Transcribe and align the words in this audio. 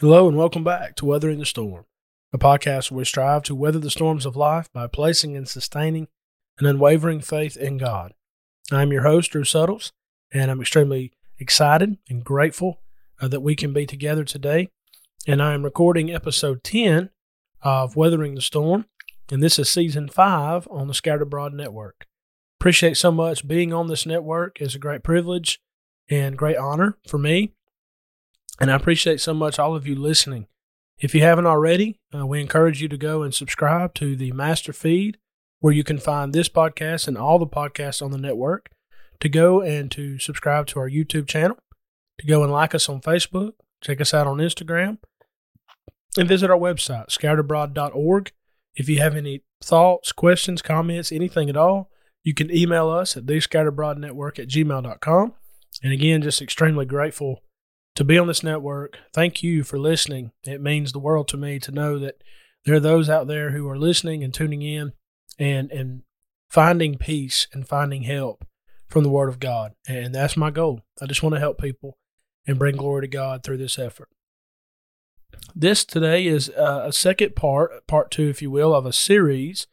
Hello 0.00 0.28
and 0.28 0.36
welcome 0.36 0.62
back 0.62 0.94
to 0.94 1.04
Weathering 1.04 1.40
the 1.40 1.44
Storm, 1.44 1.84
a 2.32 2.38
podcast 2.38 2.92
where 2.92 2.98
we 2.98 3.04
strive 3.04 3.42
to 3.42 3.54
weather 3.56 3.80
the 3.80 3.90
storms 3.90 4.24
of 4.24 4.36
life 4.36 4.72
by 4.72 4.86
placing 4.86 5.36
and 5.36 5.48
sustaining 5.48 6.06
an 6.60 6.66
unwavering 6.66 7.20
faith 7.20 7.56
in 7.56 7.78
God. 7.78 8.14
I'm 8.70 8.92
your 8.92 9.02
host, 9.02 9.32
Drew 9.32 9.42
Suttles, 9.42 9.92
and 10.32 10.52
I'm 10.52 10.60
extremely 10.60 11.14
excited 11.40 11.98
and 12.08 12.22
grateful 12.22 12.78
uh, 13.20 13.26
that 13.26 13.40
we 13.40 13.56
can 13.56 13.72
be 13.72 13.86
together 13.86 14.22
today. 14.22 14.68
And 15.26 15.42
I 15.42 15.52
am 15.52 15.64
recording 15.64 16.14
episode 16.14 16.62
10 16.62 17.10
of 17.62 17.96
Weathering 17.96 18.36
the 18.36 18.40
Storm, 18.40 18.84
and 19.32 19.42
this 19.42 19.58
is 19.58 19.68
season 19.68 20.08
5 20.08 20.68
on 20.70 20.86
the 20.86 20.94
Scattered 20.94 21.22
Abroad 21.22 21.54
Network. 21.54 22.06
Appreciate 22.60 22.96
so 22.96 23.10
much 23.10 23.48
being 23.48 23.72
on 23.72 23.88
this 23.88 24.06
network. 24.06 24.60
It's 24.60 24.76
a 24.76 24.78
great 24.78 25.02
privilege 25.02 25.60
and 26.08 26.38
great 26.38 26.56
honor 26.56 26.96
for 27.04 27.18
me 27.18 27.54
and 28.60 28.70
I 28.70 28.76
appreciate 28.76 29.20
so 29.20 29.34
much 29.34 29.58
all 29.58 29.74
of 29.74 29.86
you 29.86 29.94
listening. 29.94 30.46
If 30.98 31.14
you 31.14 31.22
haven't 31.22 31.46
already, 31.46 32.00
uh, 32.12 32.26
we 32.26 32.40
encourage 32.40 32.82
you 32.82 32.88
to 32.88 32.96
go 32.96 33.22
and 33.22 33.32
subscribe 33.32 33.94
to 33.94 34.16
the 34.16 34.32
master 34.32 34.72
feed 34.72 35.18
where 35.60 35.72
you 35.72 35.84
can 35.84 35.98
find 35.98 36.32
this 36.32 36.48
podcast 36.48 37.06
and 37.08 37.16
all 37.16 37.38
the 37.38 37.46
podcasts 37.46 38.02
on 38.02 38.10
the 38.10 38.18
network. 38.18 38.70
To 39.20 39.28
go 39.28 39.60
and 39.60 39.90
to 39.90 40.20
subscribe 40.20 40.68
to 40.68 40.78
our 40.78 40.88
YouTube 40.88 41.26
channel, 41.26 41.58
to 42.18 42.26
go 42.26 42.44
and 42.44 42.52
like 42.52 42.72
us 42.72 42.88
on 42.88 43.00
Facebook, 43.00 43.54
check 43.82 44.00
us 44.00 44.14
out 44.14 44.28
on 44.28 44.36
Instagram, 44.36 44.98
and 46.16 46.28
visit 46.28 46.50
our 46.50 46.56
website, 46.56 47.08
scatteredabroad.org. 47.08 48.30
If 48.76 48.88
you 48.88 49.00
have 49.00 49.16
any 49.16 49.42
thoughts, 49.60 50.12
questions, 50.12 50.62
comments, 50.62 51.10
anything 51.10 51.50
at 51.50 51.56
all, 51.56 51.90
you 52.22 52.32
can 52.32 52.54
email 52.54 52.88
us 52.88 53.16
at 53.16 53.26
thescatteredabroadnetwork 53.26 54.38
at 54.38 54.48
gmail.com. 54.48 55.34
And 55.82 55.92
again, 55.92 56.22
just 56.22 56.40
extremely 56.40 56.86
grateful 56.86 57.42
to 57.98 58.04
be 58.04 58.16
on 58.16 58.28
this 58.28 58.44
network. 58.44 58.96
Thank 59.12 59.42
you 59.42 59.64
for 59.64 59.76
listening. 59.76 60.30
It 60.44 60.60
means 60.60 60.92
the 60.92 61.00
world 61.00 61.26
to 61.28 61.36
me 61.36 61.58
to 61.58 61.72
know 61.72 61.98
that 61.98 62.22
there 62.64 62.76
are 62.76 62.80
those 62.80 63.10
out 63.10 63.26
there 63.26 63.50
who 63.50 63.68
are 63.68 63.76
listening 63.76 64.22
and 64.22 64.32
tuning 64.32 64.62
in 64.62 64.92
and 65.36 65.72
and 65.72 66.02
finding 66.48 66.96
peace 66.96 67.48
and 67.52 67.66
finding 67.66 68.04
help 68.04 68.46
from 68.86 69.02
the 69.02 69.10
Word 69.10 69.28
of 69.28 69.40
God. 69.40 69.72
And 69.88 70.14
that's 70.14 70.36
my 70.36 70.50
goal. 70.50 70.82
I 71.02 71.06
just 71.06 71.24
want 71.24 71.34
to 71.34 71.40
help 71.40 71.60
people 71.60 71.98
and 72.46 72.56
bring 72.56 72.76
glory 72.76 73.02
to 73.02 73.08
God 73.08 73.42
through 73.42 73.56
this 73.56 73.80
effort. 73.80 74.08
This 75.52 75.84
today 75.84 76.24
is 76.24 76.50
uh, 76.50 76.84
a 76.86 76.92
second 76.92 77.34
part, 77.34 77.84
part 77.88 78.12
two, 78.12 78.28
if 78.28 78.40
you 78.40 78.48
will, 78.48 78.76
of 78.76 78.86
a 78.86 78.92
series 78.92 79.66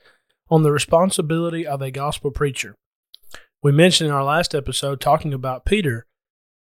on 0.49 0.63
the 0.63 0.71
responsibility 0.71 1.67
of 1.67 1.79
a 1.79 1.91
gospel 1.91 2.31
preacher. 2.31 2.73
We 3.61 3.71
mentioned 3.71 4.09
in 4.09 4.15
our 4.15 4.23
last 4.23 4.55
episode 4.55 4.99
talking 4.99 5.31
about 5.31 5.63
Peter 5.63 6.07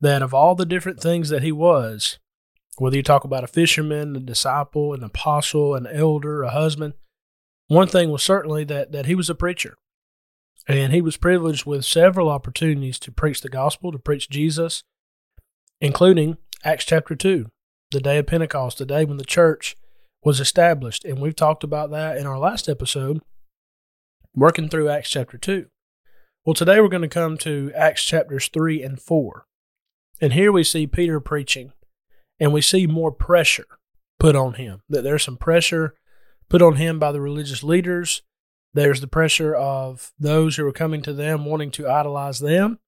that 0.05 0.21
of 0.21 0.35
all 0.35 0.55
the 0.55 0.67
different 0.67 1.01
things 1.01 1.31
that 1.31 1.43
he 1.43 1.51
was, 1.51 2.19
whether 2.77 2.95
you 2.95 3.03
talk 3.03 3.25
about 3.25 3.43
a 3.43 3.47
fisherman, 3.47 4.15
a 4.15 4.21
disciple, 4.21 4.93
an 4.93 5.03
apostle, 5.03 5.75
an 5.75 5.87
elder, 5.87 6.43
a 6.43 6.51
husband, 6.51 6.93
one 7.69 7.89
thing 7.89 8.11
was 8.11 8.23
certainly 8.23 8.65
that, 8.65 8.93
that 8.93 9.07
he 9.07 9.15
was 9.15 9.31
a 9.31 9.35
preacher. 9.35 9.77
And 10.69 10.93
he 10.93 11.01
was 11.01 11.17
privileged 11.17 11.65
with 11.65 11.87
several 11.87 12.29
opportunities 12.29 12.99
to 12.99 13.13
preach 13.13 13.41
the 13.41 13.49
gospel, 13.49 13.93
to 13.93 13.99
preach 13.99 14.29
Jesus, 14.29 14.83
including 15.81 16.37
Acts 16.65 16.85
chapter 16.85 17.17
2, 17.17 17.47
the 17.91 18.01
day 18.01 18.19
of 18.19 18.27
Pentecost, 18.27 18.77
the 18.77 18.85
day 18.85 19.07
when 19.07 19.17
the 19.17 19.25
church 19.25 19.75
was 20.23 20.39
established. 20.39 21.07
And 21.07 21.19
we've 21.19 21.37
talked 21.37 21.65
about 21.65 21.91
that 21.93 22.19
in 22.19 22.27
our 22.27 22.39
last 22.39 22.69
episode, 22.69 23.23
working 24.35 24.69
through 24.69 24.91
Acts 24.91 25.09
chapter 25.09 25.39
2. 25.39 25.65
Well, 26.45 26.53
today 26.53 26.79
we're 26.79 26.89
going 26.89 27.01
to 27.01 27.09
come 27.09 27.39
to 27.39 27.73
Acts 27.75 28.05
chapters 28.05 28.49
3 28.49 28.83
and 28.83 29.01
4. 29.01 29.47
And 30.21 30.33
here 30.33 30.53
we 30.53 30.65
see 30.65 30.87
Peter 30.87 31.21
preaching, 31.21 31.73
and 32.39 32.53
we 32.53 32.61
see 32.61 32.87
more 32.87 33.13
pressure 33.13 33.67
put 34.19 34.37
on 34.37 34.55
him. 34.55 34.83
That 34.89 35.03
there's 35.03 35.25
some 35.25 35.37
pressure 35.37 35.95
put 36.49 36.63
on 36.63 36.77
him 36.77 36.99
by 36.99 37.13
the 37.13 37.21
religious 37.21 37.63
leaders. 37.63 38.23
There's 38.73 39.01
the 39.01 39.07
pressure 39.07 39.55
of 39.55 40.13
those 40.19 40.57
who 40.57 40.67
are 40.67 40.73
coming 40.73 41.03
to 41.03 41.13
them 41.13 41.45
wanting 41.45 41.71
to 41.73 41.89
idolize 41.89 42.41
them. 42.41 42.79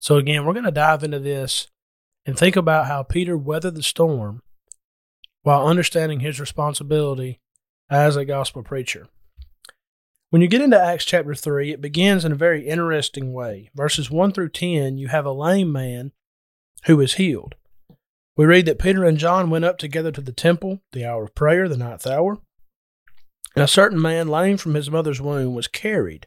So, 0.00 0.16
again, 0.16 0.44
we're 0.44 0.52
going 0.52 0.64
to 0.64 0.70
dive 0.70 1.02
into 1.02 1.18
this 1.18 1.68
and 2.24 2.38
think 2.38 2.56
about 2.56 2.86
how 2.86 3.02
Peter 3.02 3.36
weathered 3.36 3.74
the 3.74 3.82
storm 3.82 4.42
while 5.42 5.66
understanding 5.66 6.20
his 6.20 6.38
responsibility 6.38 7.40
as 7.90 8.16
a 8.16 8.24
gospel 8.24 8.62
preacher. 8.62 9.08
When 10.30 10.42
you 10.42 10.48
get 10.48 10.60
into 10.60 10.78
Acts 10.78 11.06
chapter 11.06 11.34
3, 11.34 11.72
it 11.72 11.80
begins 11.80 12.24
in 12.24 12.32
a 12.32 12.36
very 12.36 12.68
interesting 12.68 13.32
way. 13.32 13.70
Verses 13.74 14.10
1 14.10 14.32
through 14.32 14.50
10, 14.50 14.98
you 14.98 15.08
have 15.08 15.24
a 15.24 15.32
lame 15.32 15.72
man 15.72 16.12
who 16.84 16.96
was 16.96 17.14
healed. 17.14 17.54
We 18.36 18.46
read 18.46 18.66
that 18.66 18.78
Peter 18.78 19.04
and 19.04 19.18
John 19.18 19.50
went 19.50 19.64
up 19.64 19.78
together 19.78 20.12
to 20.12 20.20
the 20.20 20.32
temple, 20.32 20.80
the 20.92 21.04
hour 21.04 21.24
of 21.24 21.34
prayer, 21.34 21.68
the 21.68 21.76
ninth 21.76 22.06
hour. 22.06 22.38
And 23.54 23.64
a 23.64 23.68
certain 23.68 24.00
man, 24.00 24.28
lame 24.28 24.56
from 24.56 24.74
his 24.74 24.90
mother's 24.90 25.20
womb, 25.20 25.54
was 25.54 25.66
carried. 25.66 26.26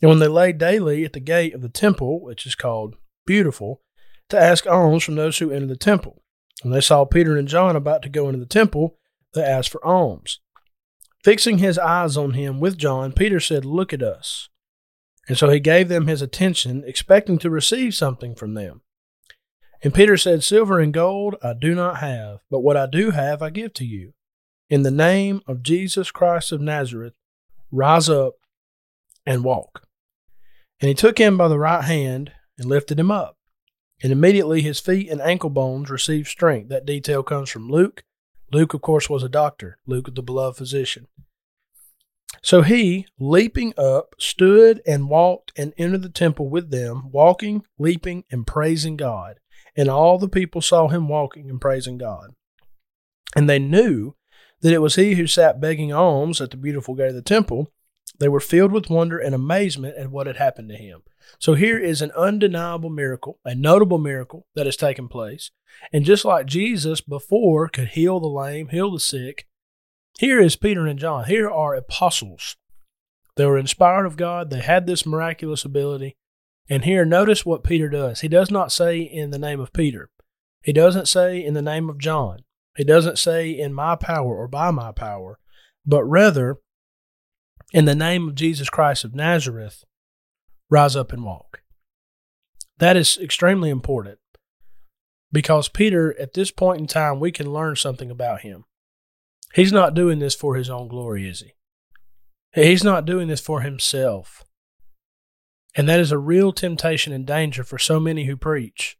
And 0.00 0.08
when 0.08 0.20
they 0.20 0.28
lay 0.28 0.52
daily 0.52 1.04
at 1.04 1.12
the 1.12 1.20
gate 1.20 1.54
of 1.54 1.62
the 1.62 1.68
temple, 1.68 2.22
which 2.22 2.46
is 2.46 2.54
called 2.54 2.94
Beautiful, 3.26 3.82
to 4.28 4.38
ask 4.38 4.66
alms 4.66 5.02
from 5.02 5.16
those 5.16 5.38
who 5.38 5.50
enter 5.50 5.66
the 5.66 5.76
temple. 5.76 6.22
When 6.62 6.72
they 6.72 6.80
saw 6.80 7.04
Peter 7.04 7.36
and 7.36 7.48
John 7.48 7.74
about 7.74 8.02
to 8.02 8.08
go 8.08 8.28
into 8.28 8.38
the 8.38 8.46
temple, 8.46 8.96
they 9.34 9.42
asked 9.42 9.70
for 9.70 9.84
alms. 9.84 10.40
Fixing 11.24 11.58
his 11.58 11.78
eyes 11.78 12.16
on 12.16 12.32
him 12.32 12.60
with 12.60 12.78
John, 12.78 13.12
Peter 13.12 13.40
said, 13.40 13.64
Look 13.64 13.92
at 13.92 14.02
us. 14.02 14.48
And 15.28 15.36
so 15.36 15.50
he 15.50 15.60
gave 15.60 15.88
them 15.88 16.06
his 16.06 16.22
attention, 16.22 16.82
expecting 16.86 17.38
to 17.38 17.50
receive 17.50 17.94
something 17.94 18.34
from 18.34 18.54
them. 18.54 18.82
And 19.82 19.94
Peter 19.94 20.16
said, 20.16 20.44
Silver 20.44 20.78
and 20.78 20.92
gold 20.92 21.36
I 21.42 21.54
do 21.54 21.74
not 21.74 21.98
have, 21.98 22.40
but 22.50 22.60
what 22.60 22.76
I 22.76 22.86
do 22.86 23.10
have 23.12 23.42
I 23.42 23.50
give 23.50 23.72
to 23.74 23.84
you. 23.84 24.12
In 24.68 24.82
the 24.82 24.90
name 24.90 25.40
of 25.46 25.62
Jesus 25.62 26.10
Christ 26.10 26.52
of 26.52 26.60
Nazareth, 26.60 27.14
rise 27.72 28.08
up 28.08 28.34
and 29.26 29.42
walk. 29.42 29.86
And 30.80 30.88
he 30.88 30.94
took 30.94 31.18
him 31.18 31.36
by 31.36 31.48
the 31.48 31.58
right 31.58 31.84
hand 31.84 32.32
and 32.58 32.68
lifted 32.68 33.00
him 33.00 33.10
up. 33.10 33.36
And 34.02 34.12
immediately 34.12 34.62
his 34.62 34.80
feet 34.80 35.10
and 35.10 35.20
ankle 35.20 35.50
bones 35.50 35.90
received 35.90 36.28
strength. 36.28 36.68
That 36.68 36.86
detail 36.86 37.22
comes 37.22 37.50
from 37.50 37.68
Luke. 37.68 38.04
Luke, 38.52 38.74
of 38.74 38.80
course, 38.80 39.10
was 39.10 39.22
a 39.22 39.28
doctor, 39.28 39.78
Luke, 39.86 40.14
the 40.14 40.22
beloved 40.22 40.56
physician. 40.56 41.06
So 42.42 42.62
he, 42.62 43.06
leaping 43.18 43.74
up, 43.76 44.14
stood 44.18 44.80
and 44.86 45.10
walked 45.10 45.52
and 45.56 45.74
entered 45.76 46.02
the 46.02 46.08
temple 46.08 46.48
with 46.48 46.70
them, 46.70 47.10
walking, 47.10 47.64
leaping, 47.78 48.24
and 48.30 48.46
praising 48.46 48.96
God. 48.96 49.38
And 49.76 49.88
all 49.88 50.18
the 50.18 50.28
people 50.28 50.60
saw 50.60 50.88
him 50.88 51.08
walking 51.08 51.48
and 51.48 51.60
praising 51.60 51.98
God. 51.98 52.34
And 53.36 53.48
they 53.48 53.58
knew 53.58 54.14
that 54.60 54.72
it 54.72 54.82
was 54.82 54.96
he 54.96 55.14
who 55.14 55.26
sat 55.26 55.60
begging 55.60 55.92
alms 55.92 56.40
at 56.40 56.50
the 56.50 56.56
beautiful 56.56 56.94
gate 56.94 57.08
of 57.08 57.14
the 57.14 57.22
temple. 57.22 57.72
They 58.18 58.28
were 58.28 58.40
filled 58.40 58.72
with 58.72 58.90
wonder 58.90 59.18
and 59.18 59.34
amazement 59.34 59.96
at 59.96 60.10
what 60.10 60.26
had 60.26 60.36
happened 60.36 60.68
to 60.70 60.76
him. 60.76 61.02
So 61.38 61.54
here 61.54 61.78
is 61.78 62.02
an 62.02 62.10
undeniable 62.12 62.90
miracle, 62.90 63.38
a 63.44 63.54
notable 63.54 63.98
miracle 63.98 64.46
that 64.54 64.66
has 64.66 64.76
taken 64.76 65.08
place. 65.08 65.50
And 65.92 66.04
just 66.04 66.24
like 66.24 66.46
Jesus 66.46 67.00
before 67.00 67.68
could 67.68 67.88
heal 67.88 68.20
the 68.20 68.28
lame, 68.28 68.68
heal 68.68 68.90
the 68.90 69.00
sick, 69.00 69.46
here 70.18 70.40
is 70.40 70.56
Peter 70.56 70.86
and 70.86 70.98
John. 70.98 71.24
Here 71.24 71.48
are 71.48 71.74
apostles. 71.74 72.56
They 73.36 73.46
were 73.46 73.56
inspired 73.56 74.04
of 74.04 74.18
God. 74.18 74.50
They 74.50 74.60
had 74.60 74.86
this 74.86 75.06
miraculous 75.06 75.64
ability. 75.64 76.16
And 76.70 76.84
here, 76.84 77.04
notice 77.04 77.44
what 77.44 77.64
Peter 77.64 77.88
does. 77.88 78.20
He 78.20 78.28
does 78.28 78.50
not 78.50 78.70
say 78.70 79.00
in 79.00 79.30
the 79.30 79.38
name 79.40 79.58
of 79.58 79.72
Peter, 79.72 80.08
he 80.62 80.72
doesn't 80.72 81.08
say 81.08 81.44
in 81.44 81.54
the 81.54 81.62
name 81.62 81.90
of 81.90 81.98
John, 81.98 82.44
he 82.76 82.84
doesn't 82.84 83.18
say 83.18 83.50
in 83.50 83.74
my 83.74 83.96
power 83.96 84.36
or 84.36 84.46
by 84.46 84.70
my 84.70 84.92
power, 84.92 85.40
but 85.84 86.04
rather 86.04 86.58
in 87.72 87.86
the 87.86 87.94
name 87.96 88.28
of 88.28 88.36
Jesus 88.36 88.70
Christ 88.70 89.04
of 89.04 89.14
Nazareth, 89.16 89.84
rise 90.70 90.94
up 90.94 91.12
and 91.12 91.24
walk. 91.24 91.62
That 92.78 92.96
is 92.96 93.18
extremely 93.18 93.68
important 93.68 94.18
because 95.32 95.68
Peter, 95.68 96.18
at 96.20 96.34
this 96.34 96.52
point 96.52 96.80
in 96.80 96.86
time, 96.86 97.18
we 97.18 97.32
can 97.32 97.52
learn 97.52 97.76
something 97.76 98.10
about 98.10 98.42
him. 98.42 98.64
He's 99.54 99.72
not 99.72 99.94
doing 99.94 100.20
this 100.20 100.36
for 100.36 100.54
his 100.54 100.70
own 100.70 100.86
glory, 100.86 101.28
is 101.28 101.40
he? 101.40 101.52
He's 102.52 102.84
not 102.84 103.04
doing 103.04 103.26
this 103.28 103.40
for 103.40 103.60
himself. 103.60 104.44
And 105.76 105.88
that 105.88 106.00
is 106.00 106.12
a 106.12 106.18
real 106.18 106.52
temptation 106.52 107.12
and 107.12 107.26
danger 107.26 107.62
for 107.62 107.78
so 107.78 108.00
many 108.00 108.24
who 108.24 108.36
preach. 108.36 108.96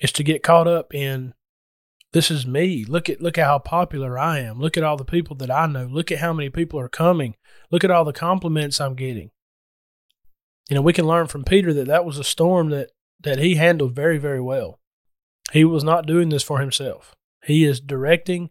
Is 0.00 0.12
to 0.12 0.24
get 0.24 0.42
caught 0.42 0.66
up 0.66 0.92
in 0.94 1.34
this 2.12 2.30
is 2.30 2.46
me. 2.46 2.84
Look 2.84 3.08
at 3.08 3.22
look 3.22 3.38
at 3.38 3.46
how 3.46 3.58
popular 3.58 4.18
I 4.18 4.40
am. 4.40 4.60
Look 4.60 4.76
at 4.76 4.84
all 4.84 4.96
the 4.96 5.04
people 5.04 5.36
that 5.36 5.50
I 5.50 5.66
know. 5.66 5.86
Look 5.86 6.12
at 6.12 6.18
how 6.18 6.32
many 6.32 6.50
people 6.50 6.78
are 6.78 6.88
coming. 6.88 7.36
Look 7.70 7.84
at 7.84 7.90
all 7.90 8.04
the 8.04 8.12
compliments 8.12 8.80
I'm 8.80 8.94
getting. 8.94 9.30
You 10.68 10.76
know, 10.76 10.82
we 10.82 10.92
can 10.92 11.06
learn 11.06 11.26
from 11.26 11.44
Peter 11.44 11.72
that 11.74 11.86
that 11.86 12.04
was 12.04 12.18
a 12.18 12.24
storm 12.24 12.70
that 12.70 12.90
that 13.20 13.38
he 13.38 13.54
handled 13.54 13.94
very 13.94 14.18
very 14.18 14.40
well. 14.40 14.78
He 15.52 15.64
was 15.64 15.84
not 15.84 16.06
doing 16.06 16.28
this 16.28 16.42
for 16.42 16.60
himself. 16.60 17.14
He 17.44 17.64
is 17.64 17.80
directing 17.80 18.50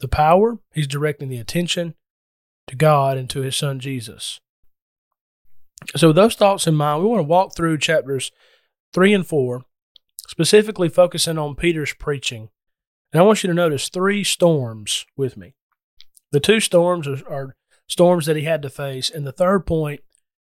the 0.00 0.08
power, 0.08 0.58
he's 0.72 0.86
directing 0.86 1.28
the 1.28 1.38
attention 1.38 1.94
to 2.68 2.76
God 2.76 3.16
and 3.16 3.28
to 3.30 3.40
his 3.40 3.56
son 3.56 3.80
Jesus. 3.80 4.40
So, 5.96 6.08
with 6.08 6.16
those 6.16 6.34
thoughts 6.34 6.66
in 6.66 6.74
mind, 6.74 7.02
we 7.02 7.08
want 7.08 7.20
to 7.20 7.24
walk 7.24 7.54
through 7.54 7.78
chapters 7.78 8.30
three 8.92 9.14
and 9.14 9.26
four, 9.26 9.62
specifically 10.26 10.88
focusing 10.88 11.38
on 11.38 11.54
Peter's 11.54 11.94
preaching 11.94 12.50
And 13.12 13.20
I 13.20 13.24
want 13.24 13.42
you 13.42 13.48
to 13.48 13.54
notice 13.54 13.88
three 13.88 14.24
storms 14.24 15.06
with 15.16 15.36
me. 15.36 15.54
The 16.32 16.40
two 16.40 16.60
storms 16.60 17.06
are, 17.06 17.56
storms 17.86 18.26
that 18.26 18.36
he 18.36 18.42
had 18.42 18.62
to 18.62 18.70
face. 18.70 19.08
And 19.08 19.26
the 19.26 19.32
third 19.32 19.66
point 19.66 20.00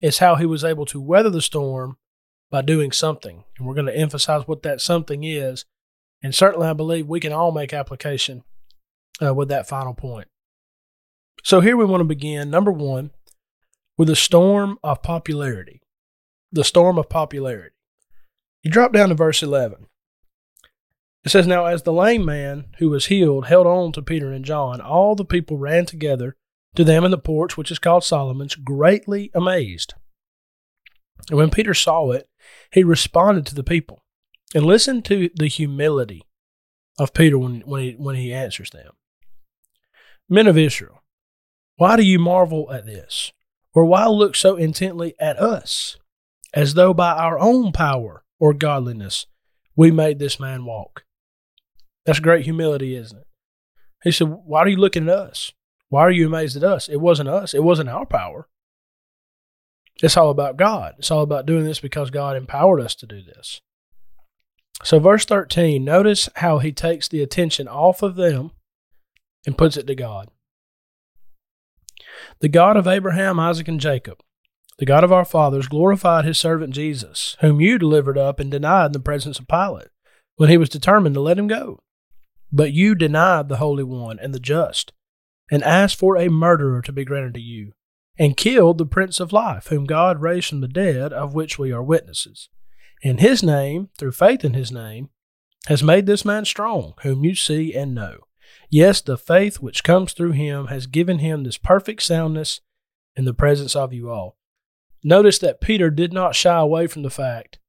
is 0.02 0.18
how 0.18 0.36
he 0.36 0.46
was 0.46 0.64
able 0.64 0.86
to 0.88 1.00
weather 1.00 1.30
the 1.30 1.42
storm 1.42 1.98
by 2.50 2.62
doing 2.62 2.92
something. 2.92 3.44
And 3.58 3.68
we're 3.68 3.76
going 3.76 3.86
to 3.86 3.96
emphasize 3.96 4.48
what 4.48 4.64
that 4.64 4.82
something 4.82 5.24
is. 5.24 5.66
And 6.24 6.36
certainly, 6.36 6.68
I 6.68 6.74
believe 6.74 7.08
we 7.08 7.20
can 7.20 7.34
all 7.34 7.52
make 7.52 7.74
application 7.74 8.44
uh, 9.24 9.34
with 9.34 9.48
that 9.50 9.68
final 9.68 9.94
point. 9.94 10.28
So, 11.44 11.62
here 11.62 11.78
we 11.78 11.86
want 11.86 12.02
to 12.02 12.06
begin. 12.06 12.52
Number 12.52 12.72
one, 12.72 13.12
with 13.98 14.10
a 14.10 14.16
storm 14.16 14.78
of 14.84 15.02
popularity. 15.02 15.82
The 16.52 16.64
storm 16.64 16.98
of 16.98 17.10
popularity. 17.10 17.76
You 18.64 18.72
drop 18.72 18.94
down 18.94 19.10
to 19.10 19.16
verse 19.16 19.42
11. 19.42 19.88
It 21.24 21.30
says, 21.30 21.48
Now 21.48 21.66
as 21.66 21.84
the 21.84 21.94
lame 21.94 22.26
man 22.26 22.66
who 22.80 22.90
was 22.90 23.08
healed 23.08 23.48
held 23.48 23.68
on 23.68 23.92
to 23.94 24.02
Peter 24.02 24.32
and 24.32 24.46
John, 24.46 24.82
all 24.82 25.16
the 25.16 25.26
people 25.26 25.58
ran 25.58 25.86
together 25.86 26.36
to 26.76 26.84
them 26.84 27.04
in 27.04 27.12
the 27.12 27.18
porch, 27.18 27.58
which 27.58 27.72
is 27.72 27.80
called 27.80 28.04
Solomon's, 28.04 28.56
greatly 28.56 29.30
amazed. 29.34 29.94
And 31.30 31.38
when 31.38 31.52
Peter 31.52 31.74
saw 31.74 32.12
it, 32.12 32.28
he 32.72 32.84
responded 32.84 33.46
to 33.48 33.56
the 33.56 33.64
people. 33.64 34.04
And 34.54 34.66
listen 34.66 35.02
to 35.04 35.30
the 35.36 35.48
humility 35.48 36.24
of 37.00 37.14
Peter 37.14 37.38
when, 37.38 37.62
when, 37.62 37.82
he, 37.82 37.92
when 37.94 38.16
he 38.16 38.34
answers 38.34 38.72
them. 38.72 38.92
Men 40.28 40.48
of 40.48 40.58
Israel, 40.58 41.04
why 41.78 41.96
do 41.96 42.04
you 42.04 42.20
marvel 42.20 42.72
at 42.72 42.86
this? 42.86 43.32
Or 43.74 43.86
why 43.86 44.06
look 44.08 44.36
so 44.36 44.56
intently 44.56 45.14
at 45.20 45.40
us, 45.40 45.98
as 46.54 46.74
though 46.74 46.94
by 46.94 47.14
our 47.14 47.40
own 47.40 47.72
power 47.72 48.24
or 48.40 48.54
godliness 48.54 49.26
we 49.76 49.92
made 49.92 50.20
this 50.20 50.40
man 50.40 50.66
walk? 50.66 51.06
That's 52.06 52.20
great 52.20 52.46
humility, 52.46 52.96
isn't 52.96 53.18
it? 53.18 53.28
He 54.04 54.12
said, 54.12 54.28
Why 54.28 54.62
are 54.62 54.68
you 54.68 54.78
looking 54.78 55.08
at 55.08 55.16
us? 55.16 55.52
Why 55.90 56.02
are 56.02 56.12
you 56.12 56.28
amazed 56.28 56.58
at 56.58 56.64
us? 56.64 56.90
It 56.90 57.02
wasn't 57.02 57.30
us, 57.30 57.54
it 57.54 57.64
wasn't 57.64 57.90
our 57.90 58.06
power. 58.06 58.48
It's 60.02 60.18
all 60.18 60.30
about 60.30 60.58
God. 60.58 60.96
It's 60.98 61.12
all 61.12 61.22
about 61.22 61.46
doing 61.46 61.64
this 61.64 61.80
because 61.80 62.10
God 62.10 62.36
empowered 62.36 62.82
us 62.82 62.96
to 62.96 63.06
do 63.06 63.22
this. 63.22 63.62
So, 64.84 65.00
verse 65.00 65.26
13, 65.26 65.84
notice 65.84 66.28
how 66.38 66.58
he 66.58 66.72
takes 66.72 67.08
the 67.08 67.22
attention 67.22 67.68
off 67.68 68.02
of 68.02 68.16
them 68.16 68.52
and 69.46 69.58
puts 69.58 69.78
it 69.78 69.86
to 69.88 69.96
God. 69.96 70.30
The 72.40 72.50
God 72.50 72.78
of 72.78 72.88
Abraham, 72.88 73.40
Isaac, 73.40 73.68
and 73.68 73.80
Jacob, 73.80 74.20
the 74.78 74.86
God 74.86 75.04
of 75.04 75.12
our 75.12 75.26
fathers, 75.26 75.68
glorified 75.68 76.26
his 76.26 76.38
servant 76.38 76.74
Jesus, 76.74 77.38
whom 77.42 77.62
you 77.62 77.78
delivered 77.78 78.18
up 78.18 78.40
and 78.40 78.50
denied 78.50 78.88
in 78.88 78.92
the 78.94 79.00
presence 79.00 79.40
of 79.40 79.48
Pilate, 79.48 79.90
when 80.36 80.50
he 80.50 80.58
was 80.58 80.70
determined 80.70 81.16
to 81.16 81.22
let 81.22 81.38
him 81.38 81.48
go. 81.48 81.80
But 82.52 82.74
you 82.74 82.96
denied 82.96 83.48
the 83.48 83.58
Holy 83.58 83.84
One 83.84 84.20
and 84.20 84.34
the 84.34 84.40
just, 84.40 84.92
and 85.52 85.64
asked 85.64 85.98
for 85.98 86.18
a 86.18 86.30
murderer 86.30 86.82
to 86.82 86.92
be 86.92 87.06
granted 87.06 87.36
to 87.36 87.42
you, 87.42 87.74
and 88.18 88.36
killed 88.36 88.78
the 88.78 88.86
Prince 88.86 89.20
of 89.20 89.32
Life, 89.32 89.68
whom 89.68 89.86
God 89.86 90.22
raised 90.22 90.50
from 90.50 90.62
the 90.62 90.68
dead, 90.68 91.14
of 91.14 91.34
which 91.34 91.58
we 91.60 91.72
are 91.72 91.84
witnesses. 91.84 92.50
In 93.02 93.18
his 93.18 93.42
name, 93.42 93.90
through 93.98 94.12
faith 94.12 94.44
in 94.44 94.54
his 94.54 94.72
name, 94.72 95.10
has 95.68 95.84
made 95.84 96.06
this 96.06 96.26
man 96.26 96.46
strong, 96.46 96.94
whom 97.04 97.24
you 97.24 97.36
see 97.36 97.74
and 97.74 97.96
know. 97.96 98.18
Yes, 98.72 99.02
the 99.02 99.18
faith 99.18 99.58
which 99.58 99.84
comes 99.84 100.14
through 100.14 100.32
him 100.32 100.68
has 100.68 100.88
given 100.88 101.20
him 101.20 101.44
this 101.44 101.58
perfect 101.58 102.02
soundness 102.02 102.62
in 103.18 103.26
the 103.26 103.34
presence 103.34 103.76
of 103.76 103.92
you 103.92 104.10
all. 104.10 104.38
Notice 105.04 105.40
that 105.40 105.60
Peter 105.60 105.90
did 105.90 106.14
not 106.14 106.36
shy 106.36 106.58
away 106.58 106.88
from 106.88 107.04
the 107.04 107.10
fact 107.10 107.60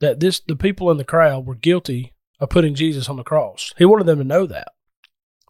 that 0.00 0.20
this 0.20 0.40
the 0.40 0.56
people 0.56 0.90
in 0.90 0.96
the 0.96 1.04
crowd 1.04 1.46
were 1.46 1.54
guilty 1.54 2.14
of 2.40 2.48
putting 2.48 2.74
Jesus 2.74 3.10
on 3.10 3.16
the 3.16 3.22
cross. 3.22 3.74
He 3.76 3.84
wanted 3.84 4.06
them 4.06 4.18
to 4.18 4.24
know 4.24 4.46
that. 4.46 4.68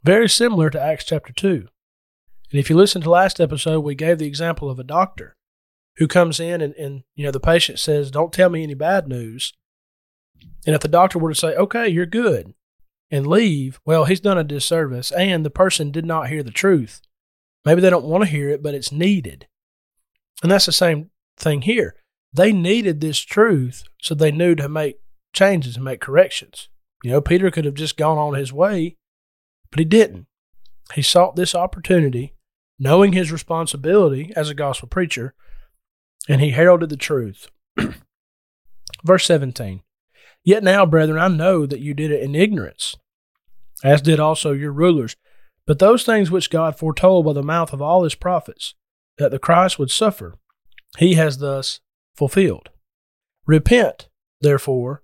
Very 0.03 0.29
similar 0.29 0.71
to 0.71 0.81
Acts 0.81 1.05
chapter 1.05 1.33
2. 1.33 1.69
And 2.51 2.61
if 2.61 2.69
you 2.69 2.77
listen 2.77 3.01
to 3.03 3.11
last 3.11 3.41
episode, 3.41 3.81
we 3.81 3.95
gave 3.95 4.19
the 4.19 4.27
example 4.27 4.69
of 4.69 4.81
a 4.81 4.85
doctor 4.85 5.37
who 5.99 6.09
comes 6.09 6.41
in 6.41 6.61
and, 6.61 6.75
and 6.75 7.05
you 7.15 7.25
know 7.25 7.31
the 7.31 7.39
patient 7.39 7.79
says, 7.79 8.11
Don't 8.11 8.33
tell 8.33 8.51
me 8.51 8.65
any 8.65 8.75
bad 8.75 9.07
news. 9.07 9.53
And 10.67 10.75
if 10.75 10.81
the 10.81 10.89
doctor 10.89 11.21
were 11.21 11.31
to 11.31 11.39
say, 11.39 11.55
Okay, 11.55 11.87
you're 11.89 12.07
good, 12.07 12.55
and 13.15 13.29
leave, 13.29 13.81
well, 13.87 14.07
he's 14.07 14.19
done 14.19 14.39
a 14.39 14.43
disservice, 14.43 15.13
and 15.13 15.47
the 15.47 15.51
person 15.51 15.93
did 15.93 16.05
not 16.05 16.29
hear 16.29 16.43
the 16.43 16.51
truth. 16.51 17.01
Maybe 17.65 17.81
they 17.81 17.89
don't 17.89 18.07
want 18.07 18.25
to 18.25 18.31
hear 18.31 18.51
it, 18.51 18.61
but 18.61 18.75
it's 18.75 18.91
needed. 18.91 19.47
And 20.43 20.51
that's 20.51 20.67
the 20.67 20.73
same 20.73 21.11
thing 21.37 21.63
here. 21.63 21.95
They 22.33 22.53
needed 22.53 23.01
this 23.01 23.21
truth 23.21 23.85
so 24.03 24.17
they 24.17 24.33
knew 24.33 24.57
to 24.57 24.69
make 24.69 24.99
changes 25.33 25.77
and 25.77 25.85
make 25.85 26.01
corrections. 26.01 26.69
You 27.05 27.13
know, 27.13 27.21
Peter 27.21 27.53
could 27.53 27.65
have 27.65 27.75
just 27.75 27.97
gone 27.97 28.19
on 28.19 28.35
his 28.35 28.53
way, 28.53 28.97
but 29.71 29.79
he 29.79 29.85
didn't. 29.85 30.27
He 30.95 31.03
sought 31.03 31.37
this 31.37 31.55
opportunity, 31.55 32.35
knowing 32.81 33.13
his 33.13 33.31
responsibility 33.31 34.33
as 34.35 34.51
a 34.51 34.55
gospel 34.55 34.89
preacher, 34.89 35.35
and 36.29 36.41
he 36.41 36.51
heralded 36.51 36.91
the 36.91 36.97
truth. 36.97 37.49
Verse 39.05 39.25
17 39.25 39.83
Yet 40.43 40.65
now, 40.65 40.85
brethren, 40.85 41.21
I 41.21 41.29
know 41.29 41.65
that 41.65 41.79
you 41.79 41.95
did 41.95 42.11
it 42.11 42.21
in 42.21 42.35
ignorance, 42.35 42.97
as 43.85 44.03
did 44.03 44.19
also 44.19 44.53
your 44.53 44.73
rulers. 44.73 45.15
But 45.67 45.79
those 45.79 46.03
things 46.03 46.31
which 46.31 46.51
God 46.51 46.77
foretold 46.77 47.27
by 47.27 47.35
the 47.35 47.43
mouth 47.43 47.73
of 47.73 47.81
all 47.81 48.03
his 48.03 48.15
prophets, 48.15 48.75
that 49.19 49.31
the 49.31 49.39
Christ 49.39 49.79
would 49.79 49.91
suffer, 49.91 50.35
he 50.99 51.15
has 51.15 51.39
thus 51.39 51.81
fulfilled. 52.17 52.71
Repent, 53.47 54.09
therefore, 54.41 55.03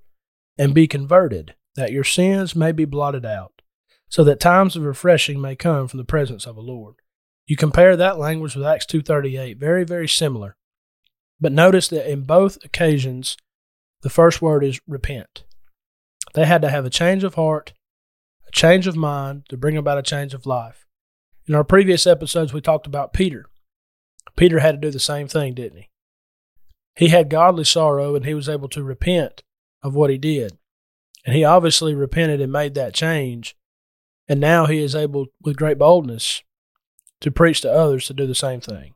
and 0.59 0.75
be 0.75 0.89
converted, 0.89 1.55
that 1.77 1.93
your 1.93 2.05
sins 2.05 2.57
may 2.57 2.73
be 2.73 2.85
blotted 2.85 3.25
out, 3.25 3.63
so 4.09 4.25
that 4.25 4.41
times 4.41 4.77
of 4.77 4.83
refreshing 4.83 5.41
may 5.41 5.55
come 5.55 5.87
from 5.87 5.99
the 5.99 6.05
presence 6.05 6.47
of 6.47 6.57
the 6.57 6.63
Lord. 6.63 6.97
You 7.47 7.57
compare 7.57 7.97
that 7.97 8.19
language 8.19 8.55
with 8.55 8.67
Acts 8.67 8.87
2:38, 8.87 9.59
very 9.59 9.85
very 9.85 10.09
similar. 10.09 10.57
But 11.41 11.53
notice 11.53 11.89
that 11.89 12.11
in 12.11 12.23
both 12.23 12.63
occasions 12.65 13.37
the 14.03 14.11
first 14.11 14.41
word 14.41 14.65
is 14.65 14.81
repent. 14.87 15.45
They 16.35 16.47
had 16.47 16.63
to 16.63 16.71
have 16.71 16.85
a 16.85 16.91
change 16.91 17.25
of 17.25 17.35
heart, 17.35 17.73
a 18.51 18.53
change 18.53 18.89
of 18.89 18.97
mind 18.97 19.45
to 19.49 19.57
bring 19.57 19.77
about 19.77 19.99
a 19.99 20.03
change 20.03 20.35
of 20.35 20.45
life. 20.45 20.85
In 21.47 21.55
our 21.55 21.63
previous 21.63 22.05
episodes 22.05 22.53
we 22.53 22.61
talked 22.61 22.87
about 22.87 23.13
Peter. 23.13 23.47
Peter 24.37 24.59
had 24.59 24.73
to 24.73 24.89
do 24.89 24.91
the 24.91 24.99
same 24.99 25.29
thing, 25.29 25.55
didn't 25.55 25.79
he? 25.79 25.89
He 26.97 27.09
had 27.09 27.31
godly 27.31 27.63
sorrow 27.63 28.17
and 28.17 28.27
he 28.27 28.35
was 28.35 28.49
able 28.49 28.69
to 28.71 28.83
repent 28.83 29.45
of 29.85 29.95
what 29.95 30.11
he 30.11 30.19
did. 30.19 30.59
And 31.25 31.35
he 31.35 31.45
obviously 31.45 31.95
repented 31.95 32.41
and 32.41 32.51
made 32.51 32.75
that 32.75 32.93
change. 32.93 33.57
And 34.29 34.41
now 34.41 34.67
he 34.67 34.83
is 34.83 34.97
able, 34.97 35.27
with 35.41 35.57
great 35.57 35.79
boldness, 35.79 36.43
to 37.21 37.31
preach 37.31 37.61
to 37.61 37.73
others 37.73 38.07
to 38.07 38.15
do 38.15 38.27
the 38.27 38.35
same 38.35 38.61
thing. 38.61 38.95